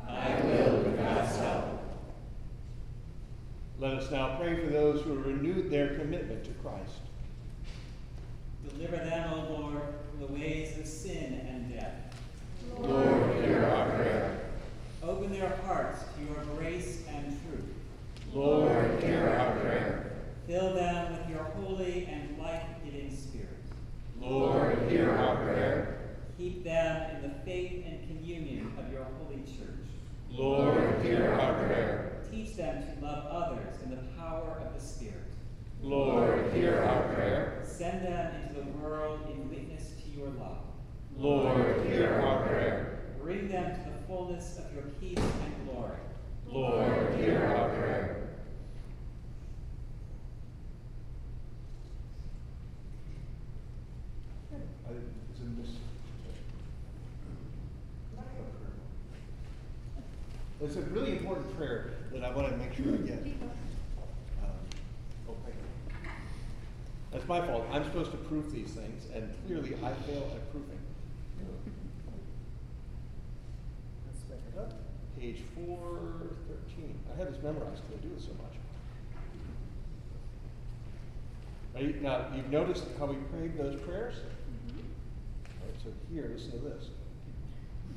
I 0.08 0.34
will 0.40 0.78
with 0.78 0.98
God's 0.98 1.36
help. 1.36 1.77
Let 3.80 3.94
us 3.94 4.10
now 4.10 4.36
pray 4.40 4.56
for 4.56 4.70
those 4.72 5.02
who 5.02 5.16
have 5.16 5.24
renewed 5.24 5.70
their 5.70 5.96
commitment 5.96 6.42
to 6.44 6.50
Christ. 6.54 6.94
Deliver 8.68 8.96
them, 8.96 9.32
O 9.32 9.60
Lord, 9.60 9.82
from 10.10 10.20
the 10.20 10.32
ways 10.32 10.76
of 10.78 10.86
sin 10.86 11.46
and 11.48 11.72
death. 11.72 11.94
Lord, 12.80 13.44
hear 13.44 13.64
our 13.64 13.88
prayer. 13.90 14.40
Open 15.04 15.32
their 15.32 15.56
hearts 15.64 16.02
to 16.16 16.24
your 16.24 16.42
grace 16.56 17.04
and 17.08 17.26
truth. 17.26 17.64
Lord, 18.34 19.00
hear 19.00 19.28
our 19.28 19.52
prayer. 19.60 20.12
Fill 20.48 20.74
them 20.74 21.12
with 21.12 21.30
your 21.30 21.44
holy 21.44 22.06
and 22.06 22.36
life-giving 22.36 23.16
Spirit. 23.16 23.48
Lord, 24.20 24.76
hear 24.90 25.12
our 25.12 25.36
prayer. 25.36 26.00
Keep 26.36 26.64
them 26.64 27.10
in 27.14 27.22
the 27.22 27.34
faith 27.44 27.84
and 27.86 28.08
communion 28.08 28.72
of 28.76 28.92
your 28.92 29.04
holy 29.04 29.42
church. 29.42 29.86
Lord, 30.32 31.00
hear 31.02 31.32
our 31.32 31.54
prayer. 31.64 32.17
Teach 32.58 32.66
them 32.66 32.82
to 32.82 33.06
love 33.06 33.26
others 33.26 33.76
in 33.84 33.90
the 33.90 34.02
power 34.18 34.60
of 34.66 34.74
the 34.74 34.84
Spirit. 34.84 35.14
Lord, 35.80 36.52
hear 36.52 36.80
our 36.80 37.14
prayer. 37.14 37.62
Send 37.64 38.04
them 38.04 38.34
into 38.34 38.60
the 38.60 38.66
world 38.78 39.20
in 39.30 39.48
witness 39.48 39.92
to 40.02 40.10
your 40.18 40.26
love. 40.30 40.64
Lord, 41.16 41.86
hear 41.86 42.20
our 42.20 42.44
prayer. 42.48 43.14
Bring 43.22 43.48
them 43.48 43.76
to 43.76 43.90
the 43.90 44.06
fullness 44.08 44.58
of 44.58 44.74
your 44.74 44.82
peace 45.00 45.18
and 45.18 45.68
glory. 45.70 45.98
Lord, 46.48 47.14
hear 47.20 47.44
our 47.44 47.68
prayer. 47.68 48.28
I- 54.88 54.92
it's 55.30 55.40
in 55.40 55.62
this- 55.62 55.76
It's 60.60 60.76
a 60.76 60.82
really 60.90 61.18
important 61.18 61.56
prayer 61.56 61.97
that 62.18 62.32
I 62.32 62.34
want 62.34 62.48
to 62.48 62.56
make 62.56 62.74
sure 62.74 62.94
I 62.94 62.96
get. 62.96 63.22
Um, 64.42 64.50
oh, 65.28 65.36
thank 65.44 65.54
you. 65.54 66.10
That's 67.12 67.28
my 67.28 67.46
fault. 67.46 67.64
I'm 67.70 67.84
supposed 67.84 68.10
to 68.10 68.16
prove 68.16 68.50
these 68.52 68.70
things, 68.70 69.04
and 69.14 69.32
clearly 69.46 69.74
I 69.76 69.92
fail 70.02 70.28
at 70.34 70.50
proving. 70.50 70.78
Let's 74.06 74.20
back 74.22 74.38
it 74.52 74.58
up. 74.58 74.72
Page 75.18 75.42
four 75.54 75.98
thirteen. 76.48 76.98
I 77.14 77.18
have 77.18 77.32
this 77.32 77.40
memorized 77.42 77.82
because 77.86 78.04
I 78.04 78.08
do 78.08 78.14
this 78.16 78.24
so 78.24 78.32
much. 78.32 78.56
Right, 81.74 82.02
now, 82.02 82.26
you've 82.34 82.50
noticed 82.50 82.84
how 82.98 83.06
we 83.06 83.14
prayed 83.30 83.56
those 83.56 83.80
prayers? 83.82 84.16
All 84.66 85.66
right, 85.66 85.76
so 85.84 85.90
here, 86.12 86.32
listen 86.34 86.50
to 86.50 86.58
this. 86.58 86.88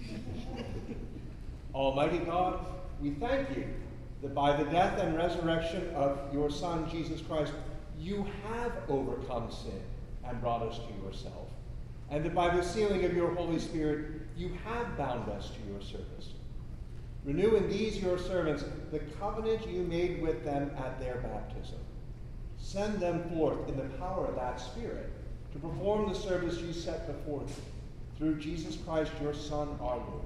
Almighty 1.74 2.20
God, 2.20 2.64
we 3.02 3.12
thank 3.12 3.58
you 3.58 3.66
that 4.22 4.36
by 4.36 4.56
the 4.56 4.70
death 4.70 5.00
and 5.00 5.18
resurrection 5.18 5.90
of 5.96 6.20
your 6.34 6.50
Son, 6.50 6.90
Jesus 6.90 7.22
Christ, 7.22 7.54
you 8.00 8.26
have 8.48 8.72
overcome 8.88 9.52
sin 9.52 9.82
and 10.24 10.42
brought 10.42 10.62
us 10.64 10.80
to 10.80 11.06
yourself. 11.06 11.50
And 12.10 12.24
that 12.26 12.36
by 12.36 12.56
the 12.56 12.64
sealing 12.64 13.06
of 13.06 13.16
your 13.16 13.34
Holy 13.34 13.60
Spirit, 13.60 14.22
you 14.38 14.52
have 14.66 14.98
bound 14.98 15.30
us 15.30 15.50
to 15.52 15.72
your 15.72 15.82
service. 15.82 16.34
Renew 17.24 17.56
in 17.56 17.70
these 17.70 18.02
your 18.02 18.18
servants 18.18 18.64
the 18.92 19.00
covenant 19.20 19.68
you 19.68 19.84
made 19.84 20.22
with 20.22 20.44
them 20.44 20.72
at 20.78 21.00
their 21.00 21.18
baptism. 21.18 21.78
Send 22.58 23.00
them 23.00 23.30
forth 23.30 23.70
in 23.70 23.78
the 23.78 23.98
power 23.98 24.26
of 24.28 24.36
that 24.36 24.60
Spirit 24.60 25.12
to 25.54 25.60
perform 25.60 26.10
the 26.10 26.18
service 26.18 26.60
you 26.60 26.74
set 26.74 27.08
before 27.08 27.40
them 27.40 27.56
through 28.18 28.36
Jesus 28.36 28.78
Christ, 28.78 29.12
your 29.22 29.34
Son, 29.34 29.68
our 29.82 29.98
Lord, 29.98 30.26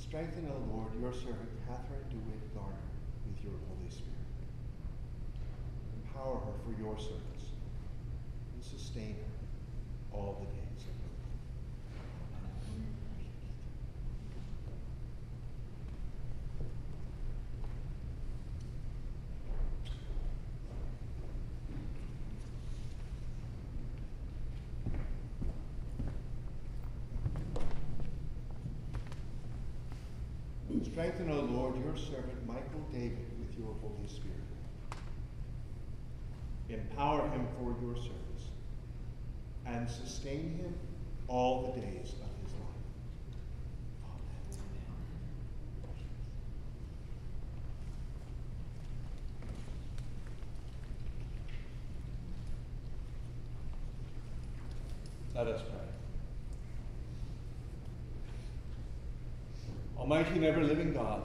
Strengthen, 0.11 0.51
O 0.51 0.75
Lord, 0.75 0.91
your 0.99 1.13
servant 1.13 1.47
Catherine 1.65 2.03
DeWitt 2.09 2.53
Garner 2.53 2.75
with 3.25 3.41
your 3.45 3.53
Holy 3.69 3.89
Spirit. 3.89 4.11
Empower 6.03 6.35
her 6.35 6.51
for 6.65 6.77
your 6.77 6.99
service 6.99 7.55
and 8.53 8.61
sustain 8.61 9.15
her 9.15 10.17
all 10.17 10.35
the 10.41 10.47
days 10.47 10.83
of 10.83 10.95
her 10.99 11.15
life. 11.15 11.31
Strengthen, 30.91 31.31
O 31.31 31.41
Lord, 31.61 31.75
your 31.85 31.95
servant 31.95 32.47
Michael 32.47 32.87
David 32.91 33.27
with 33.39 33.55
your 33.55 33.75
Holy 33.81 34.07
Spirit. 34.07 34.31
Empower 36.69 37.29
him 37.29 37.47
for 37.59 37.75
your 37.85 37.95
service 37.95 38.49
and 39.67 39.87
sustain 39.87 40.57
him 40.57 40.73
all 41.27 41.71
the 41.75 41.81
days 41.81 42.13
of 42.13 42.31
his 42.41 42.53
life. 42.53 42.81
Amen. 55.35 55.45
Let 55.45 55.47
us 55.47 55.61
pray. 55.61 55.77
Almighty 59.99 60.31
and 60.31 60.45
ever 60.45 60.63
living 60.63 60.93
God, 60.93 61.21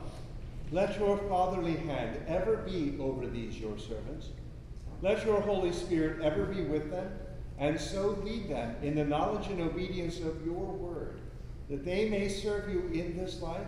let 0.72 0.98
your 0.98 1.18
fatherly 1.28 1.76
hand 1.76 2.18
ever 2.26 2.56
be 2.56 2.96
over 3.00 3.26
these 3.26 3.58
your 3.58 3.78
servants. 3.78 4.28
Let 5.02 5.24
your 5.24 5.40
Holy 5.40 5.72
Spirit 5.72 6.22
ever 6.22 6.46
be 6.46 6.62
with 6.62 6.90
them, 6.90 7.08
and 7.58 7.78
so 7.78 8.18
lead 8.24 8.48
them 8.48 8.76
in 8.82 8.94
the 8.94 9.04
knowledge 9.04 9.46
and 9.48 9.60
obedience 9.60 10.18
of 10.20 10.44
your 10.44 10.54
word, 10.54 11.20
that 11.70 11.84
they 11.84 12.08
may 12.08 12.28
serve 12.28 12.68
you 12.68 12.90
in 12.92 13.16
this 13.16 13.40
life 13.40 13.66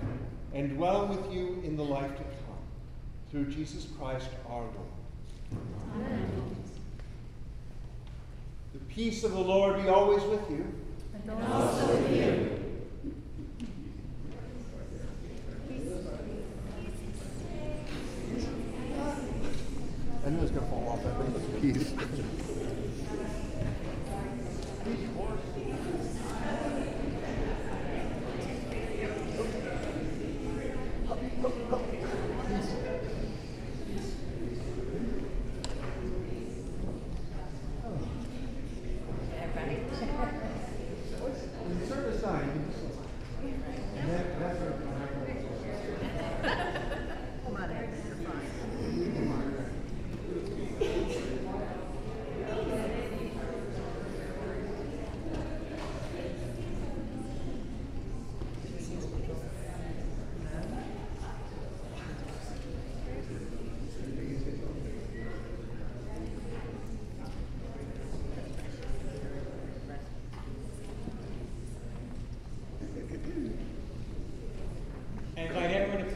and 0.55 0.77
dwell 0.77 1.07
with 1.07 1.33
you 1.33 1.63
in 1.65 1.77
the 1.77 1.85
life 1.85 2.11
to 2.17 2.23
come. 2.23 2.33
Through 3.31 3.47
Jesus 3.47 3.87
Christ 3.99 4.29
our 4.49 4.63
Lord. 4.63 5.63
Amen. 5.95 6.55
The 8.73 8.81
peace 8.95 9.25
of 9.25 9.33
the 9.33 9.41
Lord 9.41 9.83
be 9.83 9.89
always 9.89 10.23
with 10.25 10.51
you. 10.51 10.67
And 11.15 11.31
also 11.31 11.97
with 11.97 12.17
you. 12.17 12.48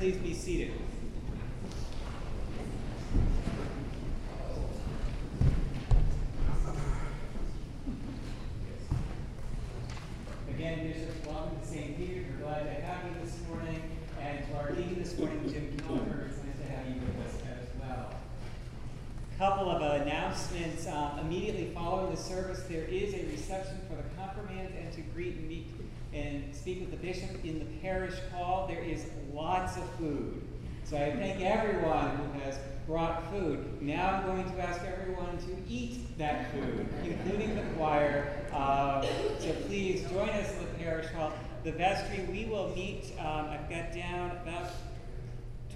Please 0.02 0.16
be 0.16 0.34
seated. 0.34 0.72
Again, 10.48 10.88
Bishop, 10.88 11.24
welcome 11.24 11.60
to 11.60 11.64
St. 11.64 11.96
Peter. 11.96 12.24
We're 12.32 12.44
glad 12.44 12.64
to 12.64 12.82
have 12.82 13.04
you 13.04 13.24
this 13.24 13.38
morning. 13.48 13.80
And 14.20 14.44
to 14.48 14.56
our 14.56 14.72
deacon 14.72 15.00
this 15.00 15.16
morning, 15.16 15.40
Jim 15.48 15.76
Kilmer, 15.86 16.26
it's 16.28 16.38
nice 16.38 16.56
to 16.56 16.74
have 16.74 16.88
you 16.88 17.00
with 17.00 17.24
us 17.24 17.40
as 17.48 17.80
well. 17.80 18.12
A 19.32 19.38
Couple 19.38 19.70
of 19.70 20.02
announcements. 20.02 20.88
Um, 20.88 21.20
immediately 21.20 21.70
following 21.72 22.12
the 22.12 22.20
service, 22.20 22.64
there 22.68 22.86
is 22.86 23.14
a 23.14 23.24
reception 23.30 23.78
for 23.88 23.94
the 23.94 24.02
confirmand 24.16 24.74
and 24.82 24.92
to 24.94 25.00
greet 25.14 25.36
and 25.36 25.48
meet 25.48 25.68
and 26.12 26.54
speak 26.54 26.80
with 26.80 26.90
the 26.90 26.96
bishop 26.96 27.44
in 27.44 27.58
parish 28.12 28.32
hall. 28.32 28.66
There 28.66 28.82
is 28.82 29.06
lots 29.32 29.76
of 29.76 29.88
food. 29.98 30.42
So 30.84 30.96
I 30.96 31.12
thank 31.12 31.40
everyone 31.40 32.16
who 32.16 32.40
has 32.40 32.58
brought 32.86 33.30
food. 33.30 33.80
Now 33.80 34.14
I'm 34.14 34.26
going 34.26 34.44
to 34.44 34.60
ask 34.60 34.82
everyone 34.84 35.38
to 35.38 35.56
eat 35.68 36.18
that 36.18 36.52
food, 36.52 36.86
including 37.04 37.54
the 37.54 37.62
choir. 37.76 38.46
Uh, 38.52 39.02
so 39.38 39.52
please 39.66 40.02
join 40.10 40.28
us 40.30 40.52
in 40.54 40.58
the 40.60 40.84
parish 40.84 41.06
hall. 41.12 41.32
The 41.64 41.72
vestry, 41.72 42.24
we 42.30 42.44
will 42.44 42.74
meet, 42.74 43.12
um, 43.20 43.46
I've 43.48 43.70
got 43.70 43.94
down 43.94 44.32
about 44.42 44.70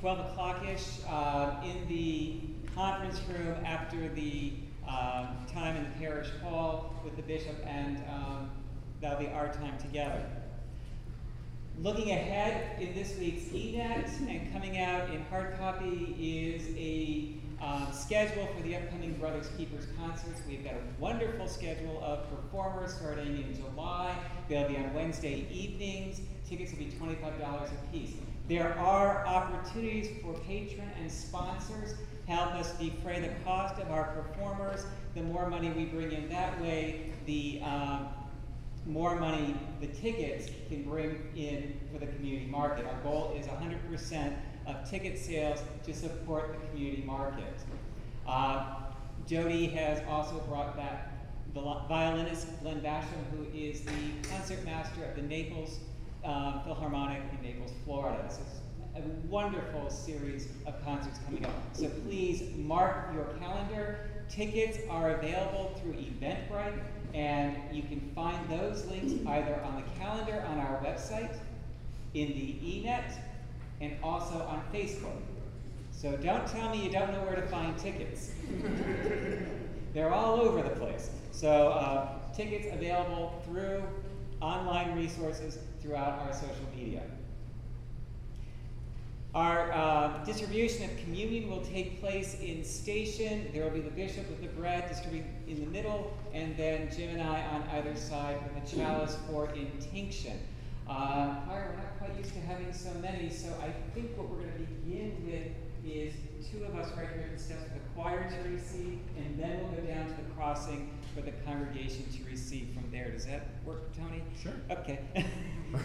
12 0.01 0.33
o'clock-ish 0.33 0.87
uh, 1.09 1.63
in 1.65 1.87
the 1.89 2.41
conference 2.75 3.21
room 3.29 3.57
after 3.65 4.09
the 4.09 4.53
uh, 4.87 5.27
time 5.53 5.77
in 5.77 5.85
the 5.85 5.99
parish 6.01 6.29
hall 6.43 6.95
with 7.05 7.17
the 7.17 7.23
bishop, 7.23 7.57
and 7.67 7.99
um, 8.11 8.51
that'll 9.01 9.19
be 9.19 9.29
our 9.29 9.53
time 9.53 9.79
together. 9.79 10.23
Looking 11.83 12.11
ahead 12.11 12.81
in 12.81 12.95
this 12.95 13.19
week's 13.19 13.45
eNet 13.49 14.09
and 14.31 14.51
coming 14.51 14.79
out 14.79 15.11
in 15.11 15.23
hard 15.25 15.59
copy 15.59 16.17
is 16.19 16.75
a 16.75 17.35
um, 17.63 17.89
schedule 17.93 18.49
for 18.57 18.63
the 18.63 18.77
upcoming 18.77 19.13
Brothers 19.15 19.51
Keepers 19.59 19.85
concerts. 19.99 20.41
We've 20.49 20.65
got 20.65 20.73
a 20.73 20.81
wonderful 20.99 21.47
schedule 21.47 22.03
of 22.03 22.31
performers 22.31 22.95
starting 22.95 23.43
in 23.43 23.55
July. 23.55 24.17
They'll 24.49 24.67
be 24.67 24.79
on 24.79 24.95
Wednesday 24.95 25.47
evenings. 25.51 26.23
Tickets 26.49 26.73
will 26.73 26.79
be 26.79 26.93
$25 26.93 27.65
a 27.65 27.93
piece. 27.93 28.15
There 28.49 28.75
are 28.79 29.27
opportunities 29.27 30.09
for 30.23 30.33
patron 30.33 30.91
and 30.99 31.13
sponsors 31.13 31.93
to 32.27 32.33
help 32.33 32.55
us 32.55 32.73
defray 32.79 33.21
the 33.21 33.45
cost 33.45 33.79
of 33.79 33.91
our 33.91 34.15
performers. 34.15 34.87
The 35.15 35.23
more 35.23 35.51
money 35.51 35.69
we 35.71 35.85
bring 35.85 36.11
in 36.11 36.31
that 36.31 36.59
way, 36.63 37.13
the 37.27 37.61
um, 37.63 38.09
more 38.87 39.17
money 39.17 39.57
the 39.81 39.89
tickets 39.89 40.49
can 40.69 40.85
bring 40.85 41.19
in 41.37 41.79
for 41.93 41.99
the 41.99 42.07
community 42.07 42.47
market. 42.47 42.87
Our 42.87 43.01
goal 43.03 43.37
is 43.39 43.47
100% 43.47 44.35
of 44.67 44.89
ticket 44.89 45.19
sales 45.19 45.61
to 45.85 45.93
support 45.93 46.53
the 46.53 46.67
community 46.69 47.03
market. 47.03 47.55
Uh, 48.27 48.77
Jody 49.27 49.67
has 49.67 50.01
also 50.09 50.39
brought 50.49 50.77
back 50.77 51.13
the 51.53 51.61
violinist 51.89 52.49
Glenn 52.63 52.81
Basham, 52.81 53.25
who 53.33 53.47
is 53.57 53.81
the 53.81 54.29
concertmaster 54.29 55.05
of 55.05 55.17
the 55.17 55.23
Naples 55.23 55.79
uh, 56.25 56.63
Philharmonic 56.63 57.23
in 57.33 57.43
Naples, 57.43 57.73
Florida. 57.85 58.23
This 58.29 58.39
is 58.39 58.61
a 58.97 59.01
wonderful 59.29 59.91
series 59.91 60.49
of 60.67 60.83
concerts 60.85 61.19
coming 61.25 61.45
up. 61.45 61.53
So 61.73 61.89
please 61.89 62.43
mark 62.57 63.13
your 63.15 63.25
calendar. 63.41 64.11
Tickets 64.29 64.79
are 64.91 65.11
available 65.13 65.79
through 65.81 65.95
Eventbrite. 65.95 66.79
And 67.17 67.57
you 67.73 67.83
can 67.83 68.13
find 68.15 68.47
those 68.51 68.85
links 68.87 69.15
either 69.27 69.59
on 69.63 69.77
the 69.77 69.99
calendar 69.99 70.45
on 70.49 70.59
our 70.59 70.79
website, 70.85 71.35
in 72.13 72.29
the 72.29 72.59
eNet, 72.63 73.11
and 73.81 73.97
also 74.03 74.35
on 74.43 74.63
Facebook. 74.71 75.17
So 75.93 76.15
don't 76.19 76.47
tell 76.47 76.69
me 76.69 76.85
you 76.85 76.91
don't 76.91 77.11
know 77.13 77.23
where 77.23 77.37
to 77.37 77.47
find 77.49 77.77
tickets. 77.79 78.33
They're 79.95 80.13
all 80.13 80.43
over 80.43 80.61
the 80.61 80.77
place. 80.77 81.09
So 81.33 81.69
uh, 81.69 82.09
tickets 82.35 82.67
available 82.71 83.43
through 83.47 83.83
online 84.43 84.95
resources 84.95 85.59
throughout 85.81 86.19
our 86.19 86.35
social 86.35 86.67
media. 86.77 87.03
Our 89.35 89.71
uh, 89.73 90.25
distribution 90.25 90.91
of 90.91 90.97
communion 90.99 91.51
will 91.51 91.61
take 91.63 92.01
place 92.01 92.41
in 92.41 92.65
station. 92.65 93.51
There 93.53 93.65
will 93.65 93.71
be 93.71 93.81
the 93.81 93.91
bishop 93.91 94.29
with 94.31 94.41
the 94.41 94.49
bread 94.49 94.89
distributing 94.89 95.31
in 95.47 95.61
the 95.61 95.67
middle, 95.67 96.17
and 96.37 96.55
then 96.57 96.91
Jim 96.95 97.19
and 97.19 97.23
I 97.23 97.41
on 97.47 97.63
either 97.73 97.97
side 97.97 98.39
with 98.43 98.63
a 98.63 98.77
chalice 98.77 99.17
for 99.27 99.49
intinction. 99.55 100.39
Uh, 100.87 101.35
we're 101.49 101.75
not 101.77 101.99
quite 101.99 102.17
used 102.19 102.35
to 102.35 102.41
having 102.41 102.73
so 102.75 102.93
many, 103.01 103.31
so 103.31 103.49
I 103.63 103.73
think 103.95 104.17
what 104.19 104.29
we're 104.29 104.41
going 104.41 104.53
to 104.53 104.59
begin 104.59 105.17
with 105.25 105.91
is 105.91 106.13
two 106.53 106.63
of 106.65 106.77
us 106.77 106.91
right 106.97 107.09
here 107.15 107.25
at 107.31 107.37
the 107.37 107.43
steps 107.43 107.63
for 107.63 107.71
the 107.71 107.81
choir 107.95 108.29
to 108.29 108.51
receive, 108.51 108.99
and 109.17 109.39
then 109.39 109.61
we'll 109.61 109.81
go 109.81 109.87
down 109.89 110.07
to 110.07 110.13
the 110.13 110.31
crossing 110.37 110.91
for 111.15 111.23
the 111.23 111.33
congregation 111.47 112.05
to 112.13 112.31
receive 112.31 112.69
from 112.75 112.91
there. 112.93 113.11
Does 113.11 113.25
that 113.27 113.49
work, 113.65 113.97
Tony? 113.97 114.23
Sure. 114.41 114.53
Okay. 114.71 115.01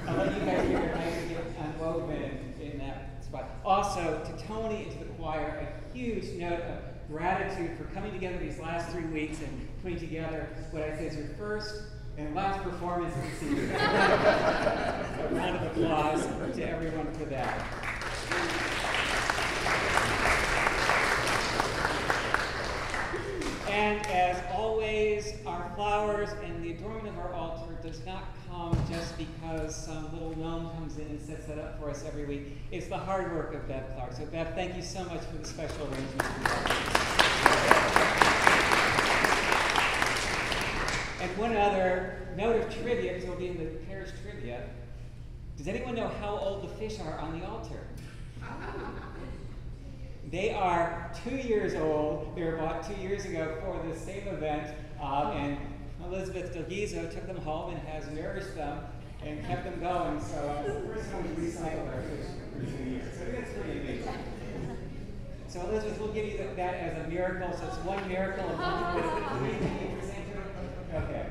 I'll 0.07 0.17
let 0.17 0.33
you 0.37 0.45
guys 0.45 0.61
figure 0.61 0.79
out 0.79 0.97
how 0.97 1.21
to 1.21 1.27
get 1.27 1.43
unwoven 1.61 2.53
in, 2.59 2.71
in 2.71 2.77
that 2.79 3.23
spot. 3.23 3.49
Also, 3.63 4.21
to 4.25 4.45
Tony 4.45 4.83
and 4.83 4.91
to 4.91 4.97
the 4.99 5.13
choir, 5.13 5.65
a 5.65 5.97
huge 5.97 6.37
note 6.37 6.61
of 6.61 6.90
gratitude 7.11 7.77
for 7.77 7.83
coming 7.93 8.13
together 8.13 8.37
these 8.37 8.57
last 8.57 8.89
three 8.91 9.05
weeks 9.05 9.39
and 9.41 9.67
putting 9.83 9.99
together 9.99 10.47
what 10.71 10.81
I 10.81 10.95
say 10.97 11.07
is 11.07 11.15
your 11.17 11.27
first 11.37 11.83
and 12.17 12.33
last 12.33 12.63
performance 12.63 13.13
of 13.13 13.21
the 13.23 13.29
season. 13.37 13.71
a 13.75 15.27
round 15.31 15.57
of 15.57 15.77
applause 15.77 16.25
to 16.55 16.69
everyone 16.69 17.11
for 17.13 17.25
that. 17.25 17.81
And 23.71 24.05
as 24.07 24.37
always, 24.53 25.33
our 25.45 25.71
flowers 25.75 26.29
and 26.43 26.61
the 26.61 26.71
adornment 26.71 27.07
of 27.07 27.19
our 27.19 27.33
altar 27.33 27.73
does 27.81 28.05
not 28.05 28.25
come 28.49 28.77
just 28.89 29.17
because 29.17 29.73
some 29.73 30.11
little 30.11 30.37
gnome 30.37 30.69
comes 30.71 30.97
in 30.97 31.07
and 31.07 31.21
sets 31.21 31.45
that 31.45 31.57
up 31.57 31.79
for 31.79 31.89
us 31.89 32.03
every 32.05 32.25
week. 32.25 32.57
It's 32.71 32.87
the 32.87 32.97
hard 32.97 33.33
work 33.33 33.53
of 33.53 33.65
Bev 33.69 33.83
Clark. 33.95 34.11
So, 34.11 34.25
Bev, 34.25 34.53
thank 34.55 34.75
you 34.75 34.81
so 34.81 35.05
much 35.05 35.21
for 35.21 35.37
the 35.37 35.47
special 35.47 35.83
arrangement. 35.85 36.21
And 41.21 41.37
one 41.37 41.55
other 41.55 42.27
note 42.35 42.57
of 42.57 42.73
trivia, 42.75 43.13
because 43.13 43.29
we'll 43.29 43.37
be 43.37 43.47
in 43.47 43.57
the 43.57 43.69
parish 43.87 44.09
trivia. 44.21 44.63
Does 45.55 45.69
anyone 45.69 45.95
know 45.95 46.09
how 46.19 46.37
old 46.37 46.63
the 46.63 46.75
fish 46.75 46.99
are 46.99 47.17
on 47.19 47.39
the 47.39 47.47
altar? 47.47 47.79
They 50.31 50.53
are 50.53 51.11
two 51.25 51.35
years 51.35 51.75
old. 51.75 52.33
They 52.37 52.43
were 52.43 52.55
bought 52.55 52.87
two 52.87 52.95
years 53.01 53.25
ago 53.25 53.57
for 53.61 53.85
the 53.85 53.99
same 53.99 54.25
event, 54.29 54.73
uh, 55.01 55.33
and 55.35 55.57
Elizabeth 56.05 56.55
Delgizo 56.55 57.11
took 57.13 57.27
them 57.27 57.35
home 57.35 57.73
and 57.73 57.79
has 57.89 58.07
nourished 58.11 58.55
them 58.55 58.79
and 59.25 59.45
kept 59.45 59.65
them 59.65 59.81
going. 59.81 60.21
So 60.21 60.37
uh, 60.37 60.63
it's 60.65 60.73
the 60.73 60.87
first 60.87 61.11
time 61.11 61.35
we 61.35 61.47
recycled 61.47 61.93
our 61.93 62.01
fish 62.03 62.27
for 62.53 62.59
two 62.65 62.89
years. 62.89 63.13
So 63.17 63.25
that's 63.25 63.51
pretty 63.51 63.79
amazing. 63.81 64.13
So 65.49 65.61
Elizabeth, 65.67 65.99
we'll 65.99 66.13
give 66.13 66.27
you 66.27 66.37
that 66.37 66.73
as 66.75 67.05
a 67.05 67.09
miracle. 67.09 67.51
So 67.57 67.67
it's 67.67 67.77
one 67.79 68.07
miracle 68.07 68.49
of 68.49 68.57
one 68.57 69.01
Okay. 70.93 71.25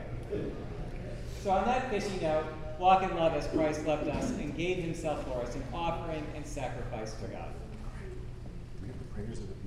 So 1.43 1.51
on 1.53 1.65
that 1.65 1.89
fishy 1.89 2.21
note, 2.21 2.45
walk 2.79 3.03
in 3.03 3.17
love 3.17 3.33
as 3.33 3.47
Christ 3.47 3.87
loved 3.87 4.09
us 4.09 4.31
and 4.33 4.55
gave 4.55 4.77
himself 4.77 5.25
for 5.25 5.41
us, 5.41 5.55
an 5.55 5.65
offering 5.73 6.27
and 6.37 6.47
sacrifice 6.47 7.15
to 7.15 7.29
God 7.29 7.49
prayers 9.15 9.39
of 9.39 9.49
the 9.49 9.60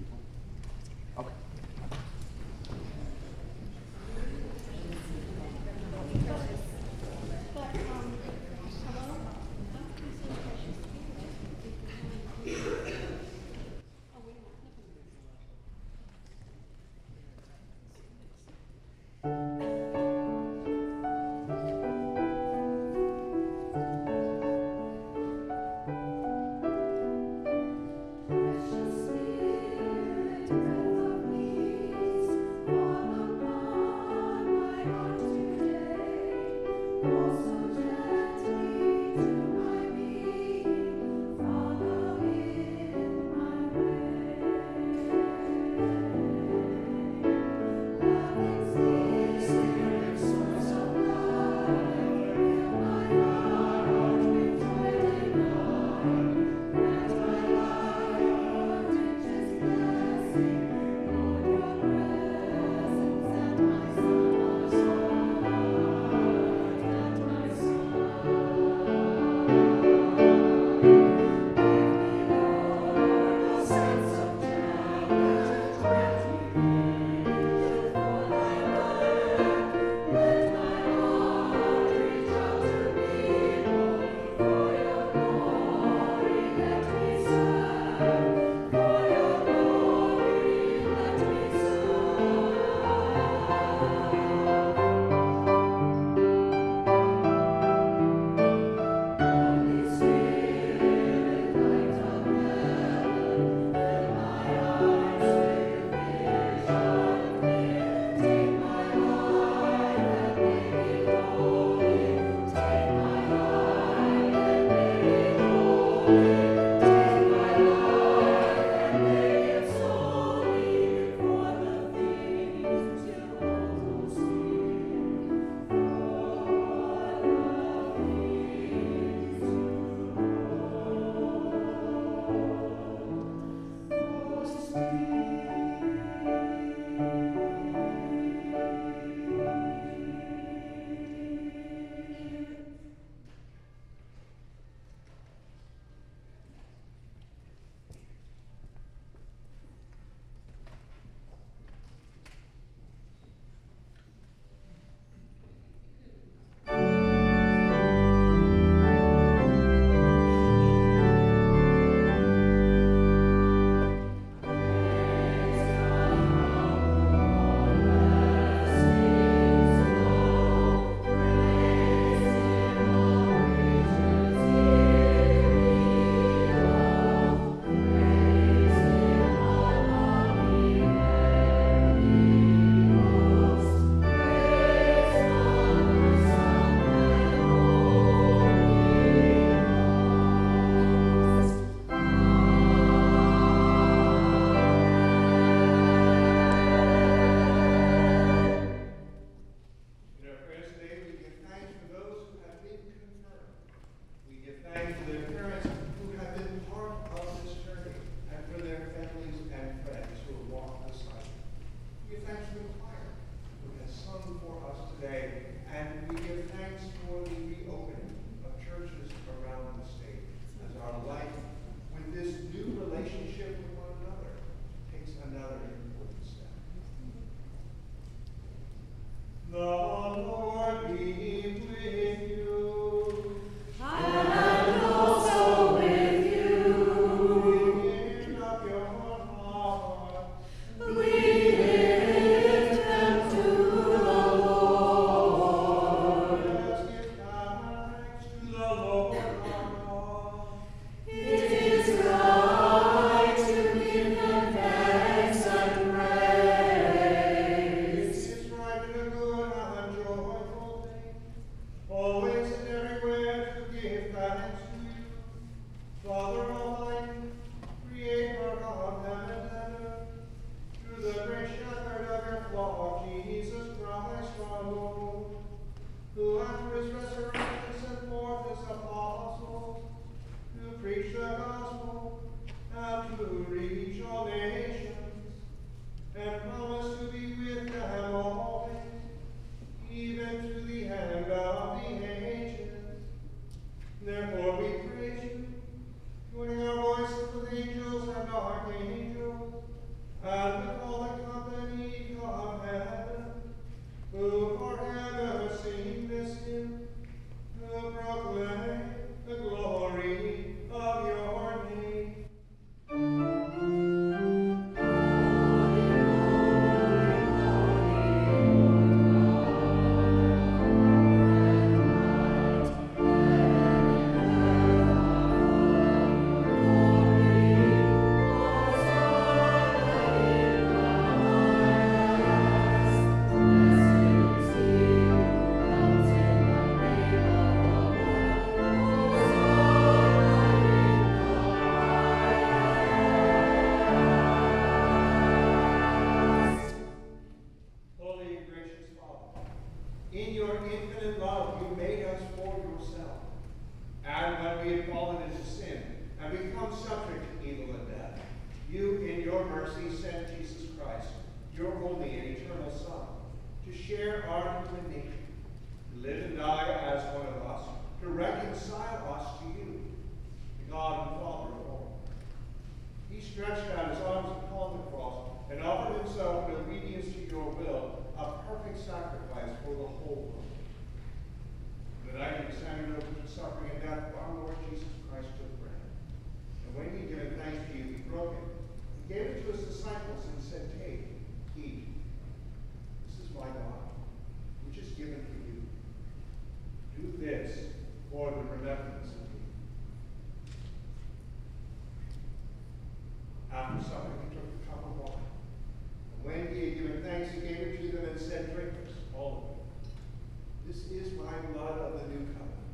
This 410.74 411.06
is 411.06 411.14
my 411.20 411.38
blood 411.54 411.82
of 411.82 412.02
the 412.02 412.08
new 412.08 412.26
covenant, 412.34 412.74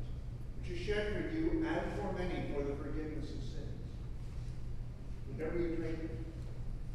which 0.58 0.70
is 0.70 0.86
shed 0.86 1.12
for 1.12 1.36
you 1.36 1.62
and 1.68 1.92
for 2.00 2.14
many 2.14 2.48
for 2.50 2.62
the 2.62 2.74
forgiveness 2.76 3.28
of 3.28 3.42
sins. 3.44 3.76
Whenever 5.28 5.58
you 5.58 5.76
drink 5.76 5.98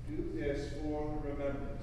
do 0.09 0.31
this 0.33 0.71
for 0.81 1.21
remembrance. 1.23 1.74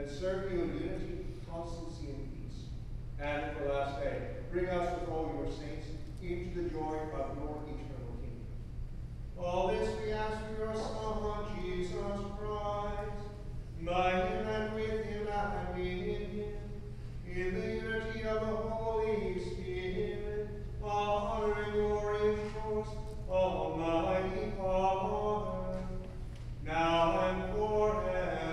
and 0.00 0.10
serve 0.10 0.50
you 0.50 0.62
in 0.62 0.68
unity, 0.74 1.26
constancy, 1.50 2.06
and 2.08 2.32
peace. 2.32 2.60
And 3.18 3.44
at 3.44 3.58
the 3.58 3.70
last 3.70 4.00
day, 4.00 4.16
bring 4.50 4.66
us 4.66 4.98
with 4.98 5.10
all 5.10 5.30
your 5.36 5.52
saints 5.52 5.88
into 6.22 6.62
the 6.62 6.70
joy 6.70 6.96
of 6.96 7.36
your 7.36 7.60
eternal 7.68 8.16
kingdom. 8.20 8.46
All 9.38 9.68
this 9.68 9.90
we 10.02 10.12
ask 10.12 10.38
for 10.46 10.64
your 10.64 10.74
Son, 10.74 11.44
Jesus 11.62 12.20
Christ, 12.38 13.26
by 13.82 14.10
him 14.12 14.46
and 14.46 14.74
with 14.74 15.04
him 15.04 15.28
and 15.28 15.80
in 15.80 15.98
him, 15.98 16.44
in 17.26 17.54
the 17.54 17.66
unity 17.74 18.22
of 18.22 18.40
the 18.40 18.56
Holy 18.56 19.38
Spirit, 19.38 20.48
honor 20.82 21.62
and 21.62 21.72
glory 21.72 22.34
and 22.34 22.52
force, 22.52 22.88
Almighty 23.28 24.52
Father, 24.58 25.82
now 26.64 27.20
and 27.20 27.52
forever. 27.54 28.49